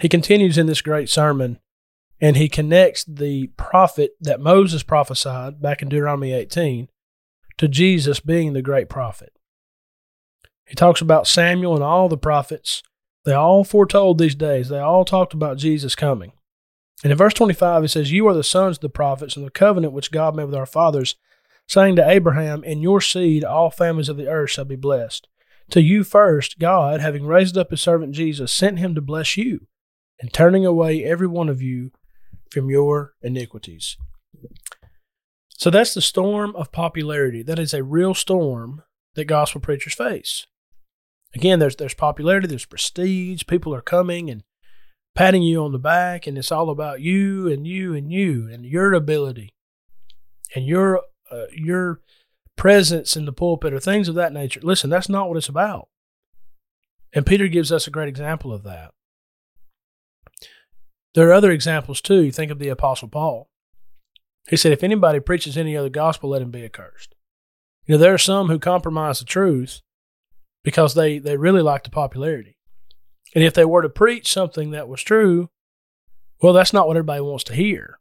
He 0.00 0.08
continues 0.08 0.56
in 0.56 0.66
this 0.66 0.82
great 0.82 1.08
sermon 1.08 1.58
and 2.20 2.36
he 2.36 2.48
connects 2.48 3.04
the 3.04 3.48
prophet 3.56 4.12
that 4.20 4.40
Moses 4.40 4.84
prophesied 4.84 5.60
back 5.60 5.82
in 5.82 5.88
Deuteronomy 5.88 6.32
18 6.32 6.88
to 7.58 7.68
Jesus 7.68 8.20
being 8.20 8.52
the 8.52 8.62
great 8.62 8.88
prophet. 8.88 9.32
He 10.66 10.74
talks 10.74 11.00
about 11.00 11.26
Samuel 11.26 11.74
and 11.74 11.84
all 11.84 12.08
the 12.08 12.18
prophets. 12.18 12.82
They 13.24 13.32
all 13.32 13.64
foretold 13.64 14.18
these 14.18 14.34
days, 14.34 14.68
they 14.68 14.78
all 14.78 15.04
talked 15.04 15.34
about 15.34 15.58
Jesus 15.58 15.94
coming. 15.94 16.32
And 17.04 17.12
in 17.12 17.18
verse 17.18 17.34
25, 17.34 17.82
he 17.82 17.88
says, 17.88 18.10
You 18.10 18.26
are 18.26 18.34
the 18.34 18.42
sons 18.42 18.78
of 18.78 18.80
the 18.80 18.88
prophets 18.88 19.36
and 19.36 19.46
the 19.46 19.50
covenant 19.50 19.92
which 19.92 20.10
God 20.10 20.34
made 20.34 20.46
with 20.46 20.54
our 20.54 20.66
fathers, 20.66 21.14
saying 21.66 21.96
to 21.96 22.08
Abraham, 22.08 22.64
In 22.64 22.80
your 22.80 23.00
seed 23.00 23.44
all 23.44 23.70
families 23.70 24.08
of 24.08 24.16
the 24.16 24.28
earth 24.28 24.50
shall 24.50 24.64
be 24.64 24.76
blessed. 24.76 25.28
To 25.70 25.82
you 25.82 26.02
first, 26.02 26.58
God, 26.58 27.00
having 27.00 27.26
raised 27.26 27.56
up 27.56 27.70
his 27.70 27.82
servant 27.82 28.14
Jesus, 28.14 28.52
sent 28.52 28.78
him 28.78 28.94
to 28.94 29.00
bless 29.00 29.36
you, 29.36 29.66
and 30.20 30.32
turning 30.32 30.66
away 30.66 31.04
every 31.04 31.26
one 31.26 31.48
of 31.48 31.62
you 31.62 31.92
from 32.50 32.70
your 32.70 33.14
iniquities. 33.22 33.96
So 35.58 35.70
that's 35.70 35.92
the 35.92 36.00
storm 36.00 36.54
of 36.54 36.70
popularity. 36.70 37.42
That 37.42 37.58
is 37.58 37.74
a 37.74 37.82
real 37.82 38.14
storm 38.14 38.84
that 39.14 39.24
gospel 39.24 39.60
preachers 39.60 39.92
face. 39.92 40.46
Again, 41.34 41.58
there's 41.58 41.74
there's 41.74 41.94
popularity, 41.94 42.46
there's 42.46 42.64
prestige, 42.64 43.42
people 43.48 43.74
are 43.74 43.82
coming 43.82 44.30
and 44.30 44.44
patting 45.16 45.42
you 45.42 45.62
on 45.64 45.72
the 45.72 45.78
back, 45.78 46.28
and 46.28 46.38
it's 46.38 46.52
all 46.52 46.70
about 46.70 47.00
you 47.00 47.48
and 47.48 47.66
you 47.66 47.92
and 47.92 48.12
you 48.12 48.48
and 48.48 48.64
your 48.64 48.94
ability 48.94 49.52
and 50.54 50.64
your 50.64 51.02
uh, 51.30 51.46
your 51.52 52.00
presence 52.56 53.16
in 53.16 53.24
the 53.24 53.32
pulpit 53.32 53.74
or 53.74 53.80
things 53.80 54.08
of 54.08 54.14
that 54.14 54.32
nature. 54.32 54.60
Listen, 54.62 54.88
that's 54.88 55.08
not 55.08 55.28
what 55.28 55.36
it's 55.36 55.48
about. 55.48 55.88
And 57.12 57.26
Peter 57.26 57.48
gives 57.48 57.72
us 57.72 57.88
a 57.88 57.90
great 57.90 58.08
example 58.08 58.52
of 58.52 58.62
that. 58.62 58.92
There 61.14 61.28
are 61.28 61.32
other 61.32 61.50
examples 61.50 62.00
too. 62.00 62.22
You 62.22 62.30
think 62.30 62.52
of 62.52 62.60
the 62.60 62.68
Apostle 62.68 63.08
Paul. 63.08 63.47
He 64.48 64.56
said, 64.56 64.72
If 64.72 64.82
anybody 64.82 65.20
preaches 65.20 65.56
any 65.56 65.76
other 65.76 65.88
gospel, 65.88 66.30
let 66.30 66.42
him 66.42 66.50
be 66.50 66.64
accursed. 66.64 67.14
You 67.86 67.94
know, 67.94 67.98
there 67.98 68.14
are 68.14 68.18
some 68.18 68.48
who 68.48 68.58
compromise 68.58 69.18
the 69.18 69.24
truth 69.24 69.80
because 70.62 70.94
they, 70.94 71.18
they 71.18 71.36
really 71.36 71.62
like 71.62 71.84
the 71.84 71.90
popularity. 71.90 72.58
And 73.34 73.44
if 73.44 73.54
they 73.54 73.64
were 73.64 73.82
to 73.82 73.88
preach 73.88 74.32
something 74.32 74.70
that 74.70 74.88
was 74.88 75.02
true, 75.02 75.50
well, 76.42 76.52
that's 76.52 76.72
not 76.72 76.86
what 76.86 76.96
everybody 76.96 77.20
wants 77.20 77.44
to 77.44 77.54
hear. 77.54 77.98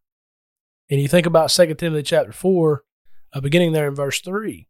And 0.90 1.02
you 1.02 1.08
think 1.08 1.26
about 1.26 1.50
2 1.50 1.74
Timothy 1.76 2.04
chapter 2.04 2.32
4, 2.32 2.84
uh, 3.34 3.42
beginning 3.42 3.74
there 3.74 3.88
in 3.88 3.96
verse 3.96 4.22
3. 4.22 4.68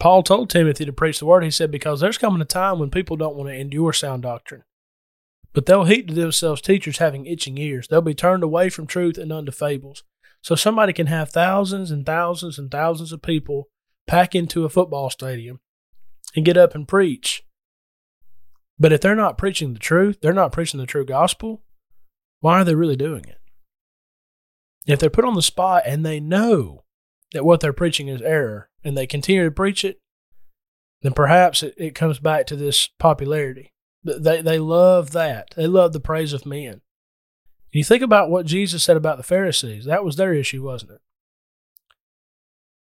Paul 0.00 0.22
told 0.22 0.50
Timothy 0.50 0.84
to 0.84 0.92
preach 0.92 1.20
the 1.20 1.26
word. 1.26 1.44
He 1.44 1.50
said, 1.50 1.70
Because 1.70 2.00
there's 2.00 2.18
coming 2.18 2.42
a 2.42 2.44
time 2.44 2.78
when 2.78 2.90
people 2.90 3.16
don't 3.16 3.36
want 3.36 3.48
to 3.48 3.54
endure 3.54 3.92
sound 3.92 4.22
doctrine, 4.22 4.64
but 5.52 5.66
they'll 5.66 5.84
heap 5.84 6.08
to 6.08 6.14
themselves 6.14 6.60
teachers 6.60 6.98
having 6.98 7.26
itching 7.26 7.58
ears. 7.58 7.86
They'll 7.86 8.02
be 8.02 8.14
turned 8.14 8.42
away 8.42 8.70
from 8.70 8.86
truth 8.86 9.18
and 9.18 9.32
unto 9.32 9.52
fables. 9.52 10.02
So 10.44 10.54
somebody 10.54 10.92
can 10.92 11.06
have 11.06 11.30
thousands 11.30 11.90
and 11.90 12.04
thousands 12.04 12.58
and 12.58 12.70
thousands 12.70 13.12
of 13.12 13.22
people 13.22 13.70
pack 14.06 14.34
into 14.34 14.66
a 14.66 14.68
football 14.68 15.08
stadium 15.08 15.60
and 16.36 16.44
get 16.44 16.58
up 16.58 16.74
and 16.74 16.86
preach. 16.86 17.46
But 18.78 18.92
if 18.92 19.00
they're 19.00 19.14
not 19.14 19.38
preaching 19.38 19.72
the 19.72 19.78
truth, 19.78 20.18
they're 20.20 20.34
not 20.34 20.52
preaching 20.52 20.78
the 20.78 20.84
true 20.84 21.06
gospel, 21.06 21.62
why 22.40 22.60
are 22.60 22.64
they 22.64 22.74
really 22.74 22.94
doing 22.94 23.24
it? 23.24 23.40
If 24.86 24.98
they're 24.98 25.08
put 25.08 25.24
on 25.24 25.34
the 25.34 25.40
spot 25.40 25.84
and 25.86 26.04
they 26.04 26.20
know 26.20 26.84
that 27.32 27.46
what 27.46 27.60
they're 27.60 27.72
preaching 27.72 28.08
is 28.08 28.20
error 28.20 28.68
and 28.84 28.98
they 28.98 29.06
continue 29.06 29.44
to 29.44 29.50
preach 29.50 29.82
it, 29.82 30.02
then 31.00 31.14
perhaps 31.14 31.62
it, 31.62 31.72
it 31.78 31.94
comes 31.94 32.18
back 32.18 32.46
to 32.48 32.56
this 32.56 32.90
popularity. 32.98 33.72
They, 34.04 34.42
they 34.42 34.58
love 34.58 35.12
that. 35.12 35.54
They 35.56 35.66
love 35.66 35.94
the 35.94 36.00
praise 36.00 36.34
of 36.34 36.44
men. 36.44 36.82
You 37.74 37.82
think 37.82 38.04
about 38.04 38.30
what 38.30 38.46
Jesus 38.46 38.84
said 38.84 38.96
about 38.96 39.16
the 39.16 39.24
Pharisees. 39.24 39.84
That 39.84 40.04
was 40.04 40.14
their 40.14 40.32
issue, 40.32 40.62
wasn't 40.62 40.92
it? 40.92 41.00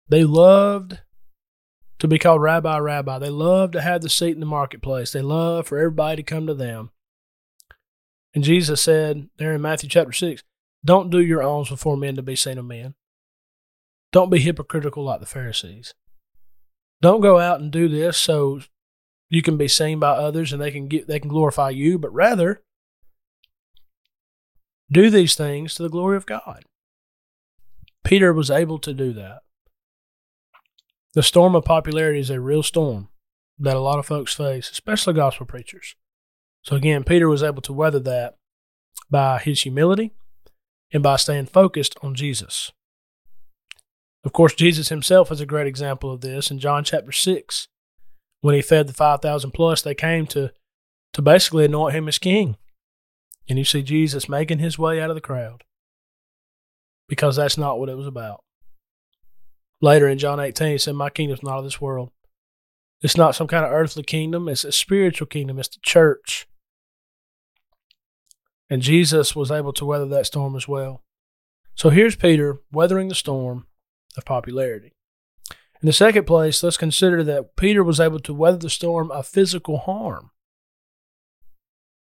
They 0.10 0.26
loved 0.26 1.00
to 2.00 2.10
be 2.10 2.20
called 2.20 2.42
rabbi, 2.42 2.78
rabbi. 2.78 3.18
They 3.18 3.30
loved 3.30 3.72
to 3.74 3.82
have 3.82 4.02
the 4.02 4.10
seat 4.10 4.34
in 4.34 4.42
the 4.42 4.46
marketplace. 4.46 5.14
They 5.14 5.22
loved 5.22 5.70
for 5.70 5.78
everybody 5.78 6.18
to 6.18 6.24
come 6.24 6.46
to 6.46 6.54
them. 6.54 6.92
And 8.36 8.44
Jesus 8.44 8.82
said 8.82 9.30
there 9.38 9.54
in 9.54 9.62
Matthew 9.62 9.88
chapter 9.88 10.12
6, 10.12 10.44
don't 10.84 11.10
do 11.10 11.22
your 11.22 11.42
alms 11.42 11.70
before 11.70 11.96
men 11.96 12.18
to 12.18 12.22
be 12.22 12.36
seen 12.36 12.58
of 12.58 12.66
men. 12.66 12.96
Don't 14.12 14.30
be 14.30 14.40
hypocritical 14.40 15.06
like 15.06 15.22
the 15.22 15.26
Pharisees. 15.26 15.94
Don't 17.02 17.22
go 17.22 17.40
out 17.40 17.62
and 17.62 17.72
do 17.72 17.88
this 17.88 18.18
so 18.18 18.60
you 19.30 19.42
can 19.42 19.56
be 19.56 19.70
seen 19.70 20.00
by 20.00 20.10
others 20.10 20.52
and 20.52 20.62
they 20.62 20.72
can 20.72 20.90
get 20.90 21.08
they 21.08 21.20
can 21.20 21.30
glorify 21.30 21.70
you, 21.70 21.98
but 21.98 22.14
rather 22.14 22.62
do 24.92 25.10
these 25.10 25.36
things 25.36 25.76
to 25.76 25.84
the 25.84 25.90
glory 25.90 26.18
of 26.18 26.26
God. 26.26 26.66
Peter 28.04 28.34
was 28.34 28.52
able 28.52 28.80
to 28.80 28.94
do 28.94 29.14
that. 29.14 29.40
The 31.14 31.24
storm 31.24 31.56
of 31.56 31.66
popularity 31.66 32.20
is 32.20 32.30
a 32.30 32.40
real 32.40 32.64
storm 32.64 33.10
that 33.60 33.76
a 33.76 33.82
lot 33.82 34.00
of 34.00 34.06
folks 34.06 34.34
face, 34.34 34.70
especially 34.70 35.14
gospel 35.14 35.46
preachers. 35.46 35.96
So 36.64 36.76
again, 36.76 37.04
Peter 37.04 37.28
was 37.28 37.44
able 37.44 37.62
to 37.64 37.74
weather 37.74 38.00
that 38.00 38.38
by 39.10 39.40
his 39.40 39.62
humility 39.62 40.14
and 40.94 41.04
by 41.04 41.16
staying 41.16 41.48
focused 41.48 41.98
on 42.02 42.16
Jesus. 42.16 42.72
Of 44.24 44.34
course, 44.34 44.54
Jesus 44.54 44.90
himself 44.90 45.32
is 45.32 45.42
a 45.42 45.46
great 45.46 45.68
example 45.68 46.12
of 46.12 46.22
this. 46.22 46.52
In 46.52 46.60
John 46.60 46.84
chapter 46.84 47.12
6, 47.12 47.68
when 48.42 48.56
he 48.56 48.62
fed 48.62 48.88
the 48.88 48.94
5,000 48.94 49.52
plus, 49.52 49.82
they 49.82 49.96
came 49.96 50.28
to, 50.28 50.52
to 51.14 51.22
basically 51.22 51.66
anoint 51.66 51.96
him 51.96 52.08
as 52.08 52.20
king. 52.20 52.58
And 53.52 53.58
you 53.58 53.66
see 53.66 53.84
Jesus 53.84 54.30
making 54.30 54.60
his 54.60 54.80
way 54.80 55.02
out 55.02 55.10
of 55.10 55.16
the 55.18 55.20
crowd 55.20 55.66
because 57.10 57.36
that's 57.36 57.58
not 57.58 57.78
what 57.78 57.90
it 57.90 57.98
was 57.98 58.08
about. 58.08 58.46
Later 59.82 60.08
in 60.08 60.20
John 60.20 60.40
18, 60.40 60.72
he 60.72 60.78
said, 60.78 60.96
My 60.96 61.10
kingdom's 61.10 61.44
not 61.44 61.58
of 61.58 61.66
this 61.66 61.82
world. 61.82 62.12
It's 63.02 63.18
not 63.18 63.36
some 63.36 63.48
kind 63.48 63.66
of 63.66 63.74
earthly 63.74 64.04
kingdom, 64.04 64.48
it's 64.48 64.64
a 64.64 64.72
spiritual 64.72 65.28
kingdom, 65.28 65.60
it's 65.60 65.68
the 65.68 65.82
church. 65.82 66.48
And 68.70 68.82
Jesus 68.82 69.36
was 69.36 69.52
able 69.52 69.74
to 69.74 69.86
weather 69.86 70.08
that 70.08 70.28
storm 70.28 70.56
as 70.56 70.70
well. 70.70 71.04
So 71.76 71.90
here's 71.90 72.16
Peter 72.16 72.62
weathering 72.72 73.10
the 73.10 73.16
storm 73.16 73.68
of 74.16 74.24
popularity. 74.24 74.94
In 75.82 75.88
the 75.88 75.92
second 75.92 76.24
place, 76.24 76.64
let's 76.64 76.78
consider 76.78 77.22
that 77.26 77.58
Peter 77.58 77.84
was 77.84 78.00
able 78.00 78.22
to 78.22 78.34
weather 78.34 78.60
the 78.60 78.70
storm 78.70 79.12
of 79.12 79.28
physical 79.28 79.80
harm. 79.80 80.32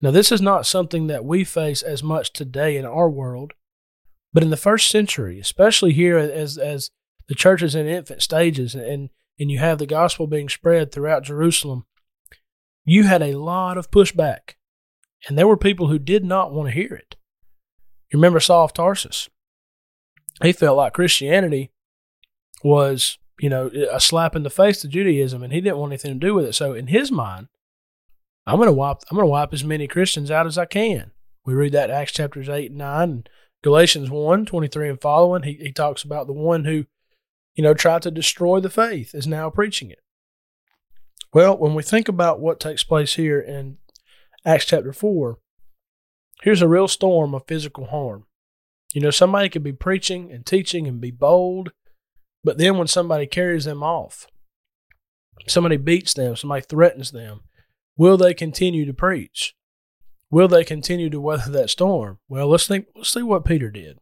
Now, 0.01 0.11
this 0.11 0.31
is 0.31 0.41
not 0.41 0.67
something 0.67 1.09
that 1.09 1.25
we 1.25 1.45
face 1.45 1.83
as 1.83 2.03
much 2.03 2.33
today 2.33 2.77
in 2.77 2.85
our 2.85 3.11
world, 3.11 3.53
but 4.33 4.43
in 4.43 4.51
the 4.51 4.57
first 4.57 4.91
century, 4.91 5.41
especially 5.41 5.93
here 5.93 6.17
as, 6.17 6.57
as 6.57 6.91
the 7.29 7.35
church 7.35 7.63
is 7.63 7.75
in 7.75 7.87
infant 7.87 8.23
stages 8.23 8.75
and, 8.75 9.11
and 9.39 9.51
you 9.51 9.59
have 9.59 9.79
the 9.79 9.87
gospel 9.87 10.27
being 10.27 10.49
spread 10.49 10.93
throughout 10.93 11.25
Jerusalem, 11.25 11.85
you 12.85 13.05
had 13.05 13.23
a 13.23 13.39
lot 13.39 13.77
of 13.77 13.91
pushback 13.91 14.55
and 15.27 15.37
there 15.37 15.49
were 15.49 15.57
people 15.57 15.89
who 15.89 15.99
did 15.99 16.25
not 16.25 16.53
want 16.53 16.69
to 16.69 16.75
hear 16.75 16.95
it. 16.95 17.17
You 18.11 18.19
remember 18.19 18.41
Saul 18.41 18.65
of 18.65 18.73
Tarsus? 18.73 19.29
He 20.43 20.53
felt 20.53 20.77
like 20.77 20.93
Christianity 20.93 21.73
was, 22.63 23.19
you 23.41 23.49
know, 23.49 23.71
a 23.91 24.01
slap 24.01 24.37
in 24.37 24.45
the 24.45 24.51
face 24.51 24.81
to 24.81 24.89
Judaism, 24.89 25.43
and 25.43 25.53
he 25.53 25.61
didn't 25.61 25.79
want 25.79 25.93
anything 25.93 26.19
to 26.19 26.27
do 26.27 26.35
with 26.35 26.47
it. 26.47 26.55
So 26.55 26.75
in 26.75 26.87
his 26.87 27.11
mind, 27.11 27.49
I'm 28.49 28.57
going 28.57 28.67
to 28.67 28.73
wipe, 28.73 28.99
I'm 29.11 29.19
to 29.19 29.27
wipe 29.27 29.53
as 29.53 29.63
many 29.63 29.87
Christians 29.87 30.31
out 30.31 30.47
as 30.47 30.57
I 30.57 30.65
can. 30.65 31.11
We 31.45 31.53
read 31.53 31.73
that 31.73 31.91
Acts 31.91 32.13
chapters 32.13 32.49
eight 32.49 32.71
and 32.71 32.79
nine, 32.79 33.11
and 33.11 33.29
Galatians 33.63 34.09
1, 34.09 34.47
23 34.47 34.89
and 34.89 35.01
following. 35.01 35.43
He 35.43 35.55
he 35.55 35.73
talks 35.73 36.03
about 36.03 36.27
the 36.27 36.33
one 36.33 36.65
who, 36.65 36.87
you 37.55 37.63
know, 37.63 37.75
tried 37.75 38.03
to 38.03 38.11
destroy 38.11 38.59
the 38.61 38.71
faith 38.71 39.15
is 39.15 39.27
now 39.27 39.51
preaching 39.51 39.91
it. 39.91 39.99
Well, 41.35 41.59
when 41.59 41.75
we 41.75 41.83
think 41.83 42.09
about 42.09 42.41
what 42.41 42.59
takes 42.59 42.83
place 42.83 43.15
here 43.15 43.39
in 43.39 43.77
Acts 44.47 44.65
chapter 44.65 44.95
4, 44.95 45.39
here's 46.43 46.63
a 46.63 46.69
real 46.69 46.89
storm 46.89 47.35
of 47.35 47.47
physical 47.47 47.87
harm. 47.87 48.25
You 48.95 49.03
know, 49.03 49.11
somebody 49.11 49.51
could 49.51 49.63
be 49.63 49.73
preaching 49.75 50.33
and 50.33 50.47
teaching 50.47 50.87
and 50.87 51.03
be 51.03 51.11
bold, 51.11 51.73
but 52.43 52.57
then 52.57 52.79
when 52.79 52.87
somebody 52.87 53.27
carries 53.27 53.67
them 53.67 53.83
off, 53.83 54.27
somebody 55.47 55.77
beats 55.77 56.15
them, 56.15 56.35
somebody 56.35 56.63
threatens 56.63 57.11
them, 57.11 57.43
will 57.99 58.17
they 58.17 58.33
continue 58.33 58.87
to 58.87 58.95
preach? 58.95 59.55
Will 60.31 60.49
they 60.49 60.65
continue 60.65 61.11
to 61.11 61.21
weather 61.21 61.51
that 61.51 61.69
storm? 61.69 62.19
Well, 62.29 62.49
let's 62.49 62.67
think 62.67 62.87
let's 62.95 63.13
see 63.13 63.23
what 63.23 63.45
Peter 63.45 63.71
did. 63.71 63.99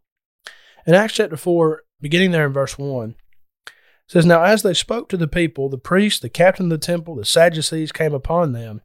In 0.87 0.95
Acts 0.95 1.15
chapter 1.15 1.37
4, 1.37 1.83
beginning 2.01 2.31
there 2.31 2.47
in 2.47 2.53
verse 2.53 2.79
1, 2.79 3.17
says, 4.07 4.25
Now 4.25 4.43
as 4.43 4.63
they 4.63 4.75
spoke 4.75 5.09
to 5.09 5.17
the 5.17 5.27
people, 5.27 5.69
the 5.69 5.79
priests, 5.79 6.21
the 6.21 6.29
captain 6.29 6.67
of 6.67 6.71
the 6.71 6.87
temple, 6.87 7.17
the 7.17 7.25
Sadducees 7.25 7.91
came 7.91 8.15
upon 8.15 8.53
them, 8.53 8.83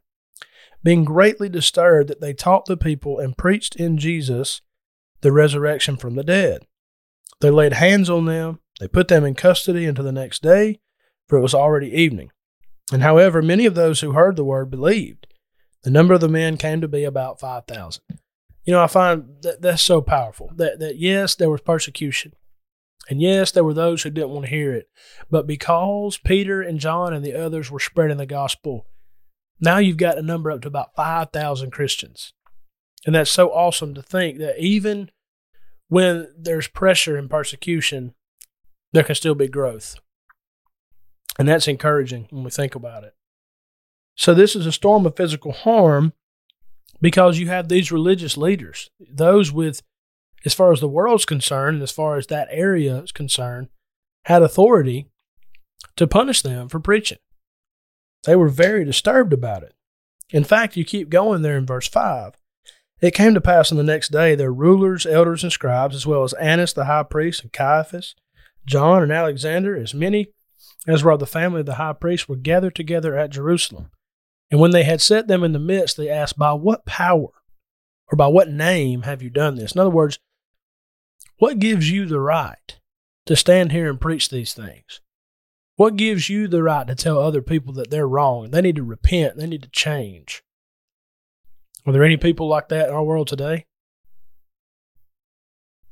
being 0.82 1.04
greatly 1.04 1.48
disturbed 1.48 2.08
that 2.08 2.20
they 2.20 2.32
taught 2.32 2.66
the 2.66 2.76
people 2.76 3.20
and 3.20 3.38
preached 3.38 3.76
in 3.76 3.98
Jesus 3.98 4.62
the 5.20 5.30
resurrection 5.30 5.96
from 5.96 6.16
the 6.16 6.24
dead. 6.24 6.66
They 7.40 7.50
laid 7.50 7.74
hands 7.74 8.10
on 8.10 8.24
them, 8.24 8.58
they 8.80 8.88
put 8.88 9.06
them 9.06 9.24
in 9.24 9.34
custody 9.34 9.84
until 9.84 10.04
the 10.04 10.12
next 10.12 10.42
day, 10.42 10.80
for 11.28 11.38
it 11.38 11.42
was 11.42 11.54
already 11.54 11.92
evening. 11.92 12.30
And 12.90 13.02
however, 13.02 13.42
many 13.42 13.66
of 13.66 13.74
those 13.74 14.00
who 14.00 14.12
heard 14.12 14.36
the 14.36 14.44
word 14.44 14.70
believed. 14.70 15.26
The 15.82 15.90
number 15.90 16.14
of 16.14 16.20
the 16.20 16.28
men 16.28 16.56
came 16.56 16.80
to 16.80 16.88
be 16.88 17.04
about 17.04 17.40
5,000. 17.40 18.02
You 18.64 18.72
know, 18.72 18.82
I 18.82 18.86
find 18.86 19.36
that 19.42 19.60
that's 19.60 19.82
so 19.82 20.00
powerful 20.00 20.50
that, 20.56 20.78
that 20.78 20.96
yes, 20.98 21.34
there 21.34 21.50
was 21.50 21.60
persecution. 21.60 22.32
And 23.10 23.20
yes, 23.20 23.50
there 23.50 23.64
were 23.64 23.74
those 23.74 24.02
who 24.02 24.10
didn't 24.10 24.30
want 24.30 24.46
to 24.46 24.50
hear 24.50 24.72
it. 24.72 24.88
But 25.28 25.46
because 25.46 26.18
Peter 26.18 26.62
and 26.62 26.78
John 26.78 27.12
and 27.12 27.24
the 27.24 27.34
others 27.34 27.70
were 27.70 27.80
spreading 27.80 28.18
the 28.18 28.26
gospel, 28.26 28.86
now 29.60 29.78
you've 29.78 29.96
got 29.96 30.18
a 30.18 30.22
number 30.22 30.50
up 30.50 30.62
to 30.62 30.68
about 30.68 30.94
5,000 30.94 31.70
Christians. 31.72 32.32
And 33.04 33.14
that's 33.14 33.30
so 33.30 33.48
awesome 33.48 33.94
to 33.94 34.02
think 34.02 34.38
that 34.38 34.60
even 34.60 35.10
when 35.88 36.32
there's 36.38 36.68
pressure 36.68 37.16
and 37.16 37.28
persecution, 37.28 38.14
there 38.92 39.02
can 39.02 39.16
still 39.16 39.34
be 39.34 39.48
growth. 39.48 39.96
And 41.38 41.48
that's 41.48 41.68
encouraging 41.68 42.28
when 42.30 42.44
we 42.44 42.50
think 42.50 42.74
about 42.74 43.04
it. 43.04 43.14
So, 44.16 44.34
this 44.34 44.54
is 44.54 44.66
a 44.66 44.72
storm 44.72 45.06
of 45.06 45.16
physical 45.16 45.52
harm 45.52 46.12
because 47.00 47.38
you 47.38 47.48
have 47.48 47.68
these 47.68 47.90
religious 47.90 48.36
leaders, 48.36 48.90
those 49.00 49.50
with, 49.50 49.82
as 50.44 50.54
far 50.54 50.72
as 50.72 50.80
the 50.80 50.88
world's 50.88 51.24
concerned, 51.24 51.82
as 51.82 51.90
far 51.90 52.16
as 52.16 52.26
that 52.26 52.48
area 52.50 52.98
is 52.98 53.12
concerned, 53.12 53.68
had 54.24 54.42
authority 54.42 55.08
to 55.96 56.06
punish 56.06 56.42
them 56.42 56.68
for 56.68 56.78
preaching. 56.78 57.18
They 58.24 58.36
were 58.36 58.48
very 58.48 58.84
disturbed 58.84 59.32
about 59.32 59.62
it. 59.62 59.74
In 60.30 60.44
fact, 60.44 60.76
you 60.76 60.84
keep 60.84 61.10
going 61.10 61.42
there 61.42 61.56
in 61.56 61.66
verse 61.66 61.88
5. 61.88 62.34
It 63.00 63.14
came 63.14 63.34
to 63.34 63.40
pass 63.40 63.72
on 63.72 63.78
the 63.78 63.82
next 63.82 64.12
day, 64.12 64.36
their 64.36 64.52
rulers, 64.52 65.04
elders, 65.06 65.42
and 65.42 65.52
scribes, 65.52 65.96
as 65.96 66.06
well 66.06 66.22
as 66.22 66.32
Annas 66.34 66.72
the 66.72 66.84
high 66.84 67.02
priest, 67.02 67.42
and 67.42 67.52
Caiaphas, 67.52 68.14
John, 68.64 69.02
and 69.02 69.10
Alexander, 69.10 69.76
as 69.76 69.92
many 69.92 70.28
of 70.86 71.20
the 71.20 71.26
family 71.26 71.60
of 71.60 71.66
the 71.66 71.74
high 71.74 71.92
priest, 71.92 72.28
were 72.28 72.36
gathered 72.36 72.74
together 72.74 73.16
at 73.16 73.30
Jerusalem. 73.30 73.90
And 74.50 74.60
when 74.60 74.72
they 74.72 74.84
had 74.84 75.00
set 75.00 75.28
them 75.28 75.44
in 75.44 75.52
the 75.52 75.58
midst, 75.58 75.96
they 75.96 76.08
asked, 76.10 76.38
By 76.38 76.52
what 76.52 76.84
power 76.84 77.28
or 78.10 78.16
by 78.16 78.26
what 78.26 78.50
name 78.50 79.02
have 79.02 79.22
you 79.22 79.30
done 79.30 79.56
this? 79.56 79.72
In 79.72 79.80
other 79.80 79.90
words, 79.90 80.18
what 81.38 81.58
gives 81.58 81.90
you 81.90 82.06
the 82.06 82.20
right 82.20 82.78
to 83.26 83.34
stand 83.34 83.72
here 83.72 83.88
and 83.88 84.00
preach 84.00 84.28
these 84.28 84.52
things? 84.54 85.00
What 85.76 85.96
gives 85.96 86.28
you 86.28 86.48
the 86.48 86.62
right 86.62 86.86
to 86.86 86.94
tell 86.94 87.18
other 87.18 87.42
people 87.42 87.72
that 87.74 87.90
they're 87.90 88.06
wrong? 88.06 88.50
They 88.50 88.60
need 88.60 88.76
to 88.76 88.84
repent. 88.84 89.36
They 89.36 89.46
need 89.46 89.62
to 89.62 89.70
change. 89.70 90.42
Are 91.86 91.92
there 91.92 92.04
any 92.04 92.16
people 92.16 92.46
like 92.46 92.68
that 92.68 92.88
in 92.88 92.94
our 92.94 93.02
world 93.02 93.28
today? 93.28 93.66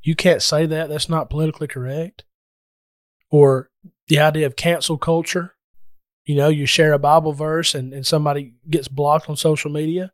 You 0.03 0.15
can't 0.15 0.43
say 0.43 0.67
that. 0.67 0.89
That's 0.89 1.09
not 1.09 1.31
politically 1.31 1.67
correct. 1.67 2.25
or 3.31 3.71
the 4.11 4.19
idea 4.19 4.45
of 4.45 4.57
cancel 4.57 4.99
culture. 4.99 5.55
You 6.27 6.35
know, 6.35 6.49
you 6.49 6.67
share 6.67 6.93
a 6.93 6.99
Bible 6.99 7.33
verse 7.33 7.75
and, 7.75 7.95
and 7.95 8.05
somebody 8.05 8.55
gets 8.69 8.89
blocked 8.89 9.31
on 9.31 9.37
social 9.37 9.71
media. 9.71 10.13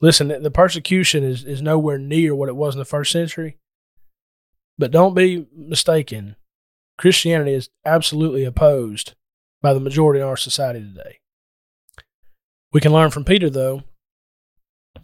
Listen, 0.00 0.28
the 0.28 0.50
persecution 0.50 1.24
is, 1.24 1.44
is 1.44 1.60
nowhere 1.60 1.98
near 1.98 2.34
what 2.34 2.48
it 2.48 2.56
was 2.56 2.74
in 2.74 2.78
the 2.78 2.84
first 2.84 3.10
century. 3.12 3.58
But 4.78 4.92
don't 4.92 5.14
be 5.14 5.46
mistaken. 5.54 6.36
Christianity 6.96 7.54
is 7.54 7.70
absolutely 7.84 8.44
opposed 8.44 9.14
by 9.60 9.74
the 9.74 9.80
majority 9.80 10.20
of 10.20 10.28
our 10.28 10.36
society 10.36 10.80
today. 10.80 11.18
We 12.72 12.80
can 12.80 12.92
learn 12.92 13.10
from 13.10 13.24
Peter, 13.24 13.50
though, 13.50 13.82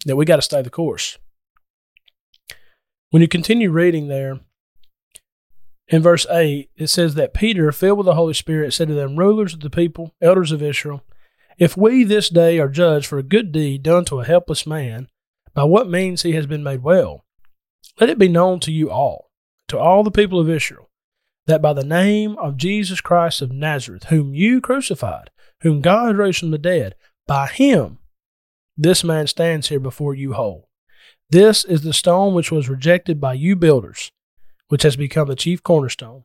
that 0.07 0.17
we 0.17 0.25
got 0.25 0.37
to 0.37 0.43
stay 0.43 0.63
the 0.63 0.71
course. 0.71 1.19
When 3.11 3.23
you 3.23 3.29
continue 3.29 3.71
reading 3.71 4.07
there, 4.07 4.41
in 5.89 6.03
verse 6.03 6.27
8, 6.31 6.71
it 6.77 6.87
says 6.89 7.15
that 7.15 7.33
Peter, 7.33 7.73
filled 7.73 7.99
with 7.99 8.05
the 8.05 8.15
Holy 8.15 8.35
Spirit, 8.35 8.73
said 8.75 8.89
to 8.89 8.95
them, 8.95 9.17
Rulers 9.17 9.55
of 9.55 9.61
the 9.61 9.71
people, 9.71 10.15
elders 10.21 10.53
of 10.53 10.63
Israel, 10.63 11.03
if 11.59 11.77
we 11.77 12.05
this 12.05 12.29
day 12.29 12.59
are 12.59 12.69
judged 12.69 13.07
for 13.07 13.19
a 13.19 13.23
good 13.23 13.53
deed 13.53 13.83
done 13.83 14.05
to 14.07 14.21
a 14.21 14.25
helpless 14.25 14.67
man, 14.67 15.09
by 15.55 15.65
what 15.65 15.89
means 15.89 16.23
he 16.23 16.33
has 16.33 16.47
been 16.47 16.63
made 16.63 16.83
well, 16.83 17.25
let 17.99 18.11
it 18.11 18.19
be 18.19 18.29
known 18.29 18.61
to 18.61 18.71
you 18.71 18.91
all, 18.91 19.31
to 19.69 19.79
all 19.79 20.05
the 20.05 20.11
people 20.11 20.39
of 20.39 20.51
Israel, 20.51 20.91
that 21.47 21.63
by 21.63 21.73
the 21.73 21.85
name 21.85 22.37
of 22.39 22.59
Jesus 22.59 23.01
Christ 23.01 23.41
of 23.41 23.51
Nazareth, 23.51 24.05
whom 24.05 24.35
you 24.35 24.61
crucified, 24.61 25.31
whom 25.63 25.81
God 25.81 26.17
raised 26.17 26.41
from 26.41 26.51
the 26.51 26.59
dead, 26.59 26.95
by 27.27 27.47
him 27.47 27.99
this 28.77 29.03
man 29.03 29.27
stands 29.27 29.69
here 29.69 29.81
before 29.81 30.15
you 30.15 30.35
whole. 30.35 30.69
This 31.31 31.65
is 31.65 31.83
the 31.83 31.93
stone 31.93 32.35
which 32.35 32.53
was 32.53 32.69
rejected 32.69 33.21
by 33.21 33.33
you 33.33 33.57
builders 33.57 34.13
which 34.69 34.83
has 34.83 34.97
become 34.97 35.29
the 35.29 35.37
chief 35.37 35.63
cornerstone. 35.63 36.25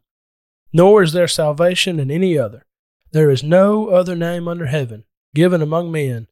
Nor 0.72 1.04
is 1.04 1.14
there 1.14 1.28
salvation 1.28 2.00
in 2.00 2.10
any 2.10 2.38
other. 2.38 2.66
There 3.12 3.30
is 3.30 3.44
no 3.44 3.90
other 3.90 4.16
name 4.16 4.48
under 4.48 4.68
heaven 4.68 5.06
given 5.36 5.62
among 5.62 5.92
men 5.92 6.28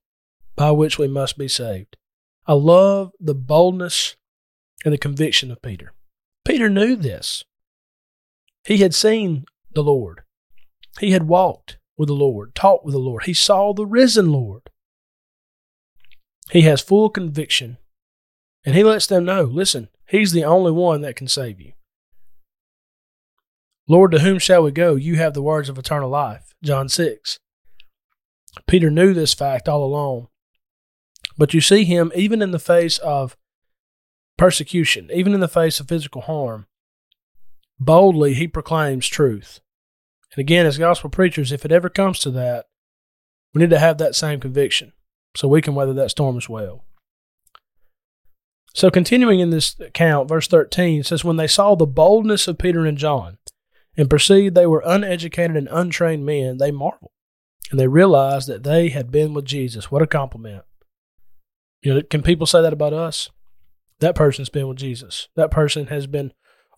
by 0.56 0.72
which 0.72 0.98
we 0.98 1.08
must 1.08 1.38
be 1.38 1.48
saved. 1.48 1.98
I 2.46 2.54
love 2.54 3.12
the 3.20 3.36
boldness 3.36 4.16
and 4.84 4.94
the 4.94 4.98
conviction 4.98 5.52
of 5.52 5.62
Peter. 5.62 5.94
Peter 6.44 6.70
knew 6.70 6.96
this. 6.96 7.44
He 8.66 8.78
had 8.78 8.94
seen 8.94 9.46
the 9.74 9.84
Lord. 9.84 10.22
He 11.00 11.12
had 11.12 11.28
walked 11.28 11.78
with 11.98 12.08
the 12.08 12.14
Lord, 12.14 12.56
talked 12.56 12.84
with 12.84 12.94
the 12.94 13.00
Lord. 13.00 13.24
He 13.24 13.34
saw 13.34 13.74
the 13.74 13.86
risen 13.86 14.32
Lord. 14.32 14.70
He 16.52 16.62
has 16.62 16.82
full 16.82 17.10
conviction. 17.10 17.78
And 18.66 18.76
he 18.76 18.84
lets 18.84 19.08
them 19.08 19.26
know 19.26 19.44
listen, 19.44 19.90
he's 20.08 20.32
the 20.32 20.44
only 20.44 20.72
one 20.72 21.02
that 21.02 21.16
can 21.16 21.28
save 21.28 21.60
you. 21.60 21.74
Lord, 23.92 24.12
to 24.12 24.20
whom 24.20 24.40
shall 24.40 24.64
we 24.64 24.72
go? 24.72 24.96
You 24.96 25.18
have 25.18 25.34
the 25.34 25.42
words 25.42 25.68
of 25.68 25.78
eternal 25.78 26.10
life. 26.10 26.56
John 26.64 26.88
6. 26.88 27.40
Peter 28.66 28.90
knew 28.90 29.14
this 29.14 29.34
fact 29.34 29.68
all 29.68 29.84
along. 29.84 30.30
But 31.38 31.54
you 31.54 31.60
see 31.60 31.84
him 31.84 32.10
even 32.16 32.42
in 32.42 32.52
the 32.52 32.58
face 32.58 33.00
of 33.00 33.36
persecution, 34.38 35.10
even 35.14 35.34
in 35.34 35.42
the 35.42 35.50
face 35.50 35.82
of 35.82 35.90
physical 35.90 36.22
harm. 36.22 36.68
Boldly, 37.82 38.34
he 38.34 38.48
proclaims 38.48 39.08
truth. 39.10 39.60
And 40.32 40.40
again, 40.40 40.66
as 40.66 40.78
gospel 40.78 41.10
preachers, 41.10 41.52
if 41.52 41.66
it 41.66 41.72
ever 41.74 41.90
comes 41.90 42.20
to 42.20 42.32
that, 42.32 42.68
we 43.54 43.60
need 43.60 43.72
to 43.72 43.80
have 43.80 43.98
that 43.98 44.16
same 44.16 44.40
conviction 44.40 44.94
so 45.36 45.50
we 45.50 45.62
can 45.62 45.76
weather 45.76 45.94
that 45.96 46.12
storm 46.12 46.38
as 46.38 46.48
well. 46.48 46.86
So, 48.74 48.90
continuing 48.90 49.42
in 49.42 49.50
this 49.50 49.78
account, 49.82 50.30
verse 50.30 50.48
13 50.48 51.04
says, 51.04 51.26
When 51.26 51.36
they 51.36 51.48
saw 51.48 51.76
the 51.76 51.86
boldness 51.86 52.48
of 52.48 52.58
Peter 52.58 52.86
and 52.86 52.98
John, 52.98 53.38
and 53.98 54.10
perceived 54.10 54.56
they 54.56 54.68
were 54.68 54.84
uneducated 54.86 55.56
and 55.56 55.68
untrained 55.72 56.26
men, 56.26 56.58
they 56.58 56.72
marveled. 56.72 57.12
And 57.70 57.80
they 57.80 57.88
realized 57.88 58.48
that 58.50 58.64
they 58.64 58.90
had 58.90 59.12
been 59.12 59.34
with 59.34 59.46
Jesus. 59.46 59.92
What 59.92 60.02
a 60.02 60.08
compliment. 60.08 60.64
You 61.82 61.94
know, 61.94 62.02
can 62.02 62.22
people 62.22 62.46
say 62.46 62.62
that 62.62 62.74
about 62.74 62.94
us? 62.94 63.30
That 64.00 64.16
person's 64.16 64.50
been 64.50 64.68
with 64.68 64.78
Jesus. 64.78 65.30
That 65.36 65.52
person 65.52 65.88
has 65.88 66.08
been 66.08 66.34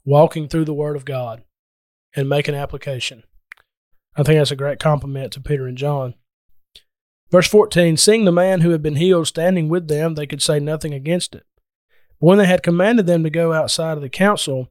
walking 0.06 0.48
through 0.48 0.66
the 0.66 0.74
Word 0.74 0.96
of 0.96 1.06
God 1.06 1.44
and 2.16 2.30
making 2.30 2.56
application. 2.56 3.24
I 4.16 4.24
think 4.24 4.38
that's 4.38 4.52
a 4.52 4.56
great 4.56 4.80
compliment 4.80 5.34
to 5.34 5.42
Peter 5.42 5.66
and 5.66 5.78
John. 5.78 6.14
Verse 7.32 7.48
14 7.48 7.98
Seeing 7.98 8.26
the 8.26 8.32
man 8.32 8.62
who 8.62 8.70
had 8.70 8.84
been 8.84 8.98
healed 8.98 9.28
standing 9.28 9.70
with 9.70 9.88
them, 9.88 10.16
they 10.16 10.28
could 10.28 10.42
say 10.42 10.60
nothing 10.60 10.94
against 10.94 11.34
it. 11.34 11.46
But 12.20 12.28
when 12.28 12.38
they 12.38 12.46
had 12.46 12.62
commanded 12.62 13.08
them 13.08 13.24
to 13.24 13.30
go 13.30 13.54
outside 13.54 13.98
of 13.98 14.02
the 14.02 14.10
council, 14.10 14.70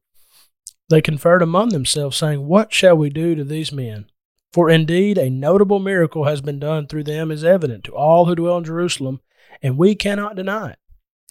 they 0.89 1.01
conferred 1.01 1.43
among 1.43 1.71
themselves, 1.71 2.17
saying, 2.17 2.47
What 2.47 2.73
shall 2.73 2.97
we 2.97 3.11
do 3.11 3.35
to 3.35 3.45
these 3.45 3.73
men? 3.73 4.07
For 4.53 4.69
indeed 4.69 5.17
a 5.17 5.31
notable 5.31 5.79
miracle 5.79 6.25
has 6.25 6.41
been 6.41 6.59
done 6.59 6.87
through 6.87 7.05
them 7.05 7.31
is 7.31 7.43
evident 7.43 7.85
to 7.85 7.95
all 7.95 8.27
who 8.27 8.35
dwell 8.35 8.59
in 8.59 8.65
Jerusalem, 8.65 9.21
and 9.63 9.79
we 9.79 9.95
cannot 9.95 10.37
deny 10.37 10.73
it. 10.73 10.79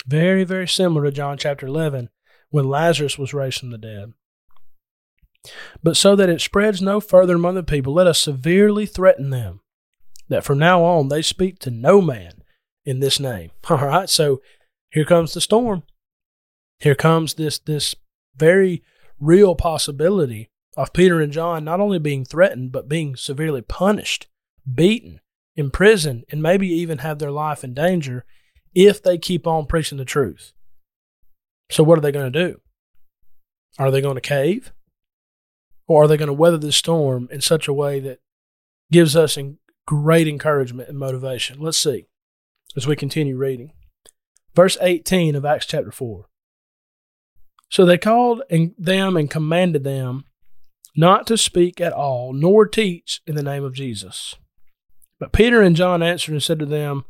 Very, 0.07 0.43
very 0.43 0.67
similar 0.67 1.05
to 1.05 1.11
John 1.11 1.37
chapter 1.37 1.67
11 1.67 2.09
when 2.49 2.67
Lazarus 2.67 3.19
was 3.19 3.33
raised 3.33 3.59
from 3.59 3.69
the 3.69 3.77
dead. 3.77 4.13
But 5.83 5.97
so 5.97 6.15
that 6.15 6.29
it 6.29 6.41
spreads 6.41 6.81
no 6.81 6.99
further 6.99 7.35
among 7.35 7.55
the 7.55 7.63
people, 7.63 7.93
let 7.93 8.07
us 8.07 8.19
severely 8.19 8.85
threaten 8.85 9.29
them 9.29 9.61
that 10.29 10.43
from 10.43 10.59
now 10.59 10.83
on 10.83 11.09
they 11.09 11.21
speak 11.21 11.59
to 11.59 11.71
no 11.71 12.01
man 12.01 12.43
in 12.85 12.99
this 12.99 13.19
name. 13.19 13.51
All 13.69 13.77
right, 13.77 14.09
so 14.09 14.41
here 14.89 15.05
comes 15.05 15.33
the 15.33 15.41
storm. 15.41 15.83
Here 16.79 16.95
comes 16.95 17.35
this 17.35 17.59
this 17.59 17.95
very 18.35 18.83
real 19.21 19.55
possibility 19.55 20.49
of 20.75 20.93
Peter 20.93 21.21
and 21.21 21.31
John 21.31 21.63
not 21.63 21.79
only 21.79 21.99
being 21.99 22.25
threatened, 22.25 22.71
but 22.71 22.89
being 22.89 23.15
severely 23.15 23.61
punished, 23.61 24.27
beaten, 24.71 25.21
imprisoned, 25.55 26.25
and 26.29 26.41
maybe 26.41 26.67
even 26.67 26.97
have 26.99 27.19
their 27.19 27.31
life 27.31 27.63
in 27.63 27.73
danger 27.73 28.25
if 28.73 29.01
they 29.01 29.17
keep 29.17 29.45
on 29.45 29.65
preaching 29.65 29.97
the 29.97 30.05
truth. 30.05 30.53
So, 31.69 31.83
what 31.83 31.97
are 31.97 32.01
they 32.01 32.11
going 32.11 32.31
to 32.31 32.47
do? 32.47 32.61
Are 33.77 33.91
they 33.91 34.01
going 34.01 34.15
to 34.15 34.21
cave? 34.21 34.73
Or 35.87 36.03
are 36.03 36.07
they 36.07 36.17
going 36.17 36.27
to 36.27 36.33
weather 36.33 36.57
the 36.57 36.71
storm 36.71 37.27
in 37.31 37.41
such 37.41 37.67
a 37.67 37.73
way 37.73 37.99
that 37.99 38.19
gives 38.91 39.15
us 39.15 39.37
great 39.85 40.27
encouragement 40.27 40.89
and 40.89 40.97
motivation? 40.97 41.59
Let's 41.59 41.77
see 41.77 42.05
as 42.75 42.87
we 42.87 42.95
continue 42.95 43.37
reading. 43.37 43.73
Verse 44.55 44.77
18 44.81 45.35
of 45.35 45.45
Acts 45.45 45.65
chapter 45.65 45.91
4. 45.91 46.25
So 47.71 47.85
they 47.85 47.97
called 47.97 48.43
them 48.49 49.17
and 49.17 49.29
commanded 49.29 49.83
them 49.85 50.25
not 50.95 51.25
to 51.27 51.37
speak 51.37 51.79
at 51.79 51.93
all, 51.93 52.33
nor 52.33 52.67
teach 52.67 53.21
in 53.25 53.35
the 53.35 53.43
name 53.43 53.63
of 53.63 53.73
Jesus. 53.73 54.35
But 55.19 55.31
Peter 55.31 55.61
and 55.61 55.75
John 55.75 56.03
answered 56.03 56.33
and 56.33 56.43
said 56.43 56.59
to 56.59 56.65
them, 56.65 57.05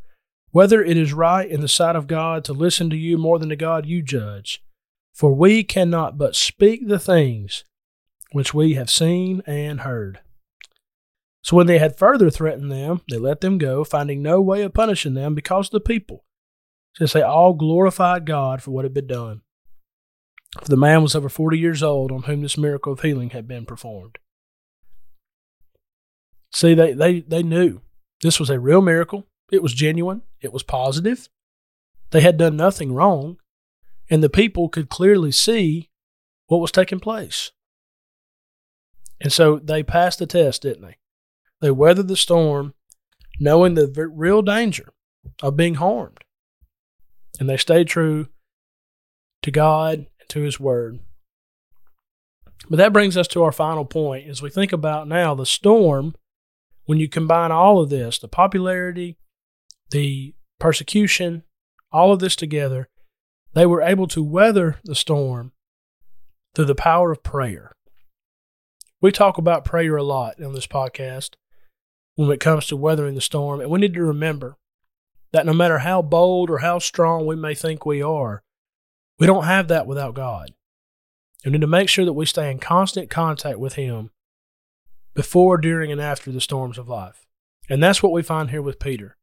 Whether 0.52 0.84
it 0.84 0.97
is 0.97 1.13
right 1.13 1.50
in 1.50 1.62
the 1.62 1.67
sight 1.67 1.95
of 1.95 2.06
God 2.06 2.45
to 2.45 2.54
listen 2.54 2.91
to 2.91 2.95
you 2.95 3.17
more 3.17 3.39
than 3.39 3.50
to 3.50 3.56
God, 3.56 3.88
you 3.88 4.04
judge. 4.04 4.63
For 5.13 5.34
we 5.34 5.63
cannot 5.63 6.17
but 6.17 6.36
speak 6.36 6.88
the 6.88 7.00
things 7.00 7.63
which 8.32 8.54
we 8.54 8.76
have 8.76 8.89
seen 8.89 9.41
and 9.47 9.82
heard. 9.82 10.19
So 11.41 11.58
when 11.58 11.65
they 11.65 11.80
had 11.80 11.97
further 11.97 12.30
threatened 12.30 12.71
them, 12.71 13.02
they 13.10 13.17
let 13.17 13.41
them 13.41 13.58
go, 13.58 13.84
finding 13.84 14.21
no 14.21 14.39
way 14.39 14.62
of 14.62 14.76
punishing 14.76 15.15
them 15.15 15.34
because 15.34 15.67
of 15.67 15.71
the 15.71 15.80
people, 15.80 16.24
since 16.95 17.13
they 17.13 17.24
all 17.24 17.56
glorified 17.56 18.28
God 18.28 18.62
for 18.62 18.69
what 18.69 18.86
had 18.86 18.93
been 18.93 19.08
done. 19.08 19.41
For 20.60 20.68
the 20.68 20.78
man 20.78 21.02
was 21.02 21.16
over 21.16 21.30
40 21.30 21.58
years 21.58 21.82
old 21.82 22.12
on 22.12 22.24
whom 22.24 22.42
this 22.42 22.58
miracle 22.58 22.94
of 22.94 23.02
healing 23.02 23.30
had 23.30 23.48
been 23.48 23.66
performed. 23.66 24.18
See, 26.54 26.74
they, 26.74 26.94
they, 26.94 27.22
they 27.22 27.44
knew 27.44 27.82
this 28.22 28.40
was 28.40 28.50
a 28.50 28.60
real 28.60 28.82
miracle. 28.82 29.28
It 29.52 29.64
was 29.64 29.74
genuine. 29.74 30.24
It 30.42 30.52
was 30.52 30.64
positive. 30.64 31.30
They 32.12 32.22
had 32.22 32.38
done 32.38 32.58
nothing 32.58 32.94
wrong. 32.94 33.38
And 34.10 34.22
the 34.22 34.30
people 34.30 34.68
could 34.68 34.90
clearly 34.90 35.32
see 35.32 35.90
what 36.48 36.60
was 36.60 36.72
taking 36.72 37.00
place. 37.00 37.52
And 39.22 39.32
so 39.32 39.58
they 39.58 39.84
passed 39.84 40.20
the 40.20 40.26
test, 40.26 40.64
didn't 40.64 40.82
they? 40.82 40.98
They 41.62 41.72
weathered 41.72 42.10
the 42.10 42.18
storm 42.18 42.74
knowing 43.40 43.76
the 43.76 44.12
real 44.14 44.42
danger 44.42 44.92
of 45.42 45.56
being 45.56 45.76
harmed. 45.76 46.20
And 47.40 47.50
they 47.50 47.58
stayed 47.58 47.88
true 47.88 48.28
to 49.44 49.52
God 49.52 50.08
to 50.32 50.41
his 50.41 50.60
word. 50.60 51.00
But 52.70 52.78
that 52.78 52.94
brings 52.94 53.17
us 53.17 53.28
to 53.30 53.44
our 53.44 53.52
final 53.52 53.86
point 53.86 54.28
as 54.28 54.41
we 54.41 54.50
think 54.50 54.72
about 54.72 55.08
now 55.08 55.36
the 55.36 55.46
storm. 55.46 56.15
When 56.86 57.00
you 57.00 57.08
combine 57.08 57.52
all 57.52 57.80
of 57.80 57.89
this, 57.89 58.17
the 58.17 58.28
popularity, 58.28 59.17
the 59.91 60.34
persecution, 60.60 61.44
all 61.91 62.12
of 62.12 62.20
this 62.20 62.36
together, 62.36 62.89
they 63.54 63.65
were 63.65 63.82
able 63.82 64.08
to 64.08 64.24
weather 64.24 64.80
the 64.84 64.96
storm 64.96 65.52
through 66.56 66.65
the 66.65 66.76
power 66.76 67.12
of 67.12 67.24
prayer. 67.24 67.72
We 69.00 69.12
talk 69.12 69.38
about 69.38 69.65
prayer 69.65 69.96
a 69.96 70.04
lot 70.04 70.41
on 70.41 70.54
this 70.54 70.67
podcast 70.67 71.36
when 72.15 72.32
it 72.32 72.39
comes 72.39 72.67
to 72.67 72.76
weathering 72.76 73.15
the 73.15 73.22
storm, 73.22 73.62
and 73.62 73.70
we 73.70 73.80
need 73.80 73.94
to 73.94 74.04
remember 74.04 74.58
that 75.32 75.46
no 75.46 75.54
matter 75.54 75.80
how 75.80 76.02
bold 76.02 76.50
or 76.50 76.60
how 76.60 76.80
strong 76.80 77.26
we 77.26 77.36
may 77.36 77.56
think 77.56 77.86
we 77.86 78.02
are, 78.02 78.44
we 79.22 79.28
don't 79.28 79.44
have 79.44 79.68
that 79.68 79.86
without 79.86 80.16
God. 80.16 80.52
We 81.46 81.52
need 81.52 81.62
to 81.62 81.68
make 81.68 81.90
sure 81.90 82.06
that 82.06 82.14
we 82.14 82.26
stay 82.26 82.50
in 82.50 82.58
constant 82.58 83.12
contact 83.12 83.60
with 83.60 83.74
Him 83.74 84.10
before, 85.14 85.60
during, 85.60 85.92
and 85.92 86.02
after 86.02 86.32
the 86.32 86.42
storms 86.42 86.80
of 86.80 86.90
life. 86.90 87.28
And 87.70 87.84
that's 87.84 88.02
what 88.02 88.14
we 88.14 88.24
find 88.24 88.50
here 88.50 88.64
with 88.64 88.80
Peter. 88.80 89.18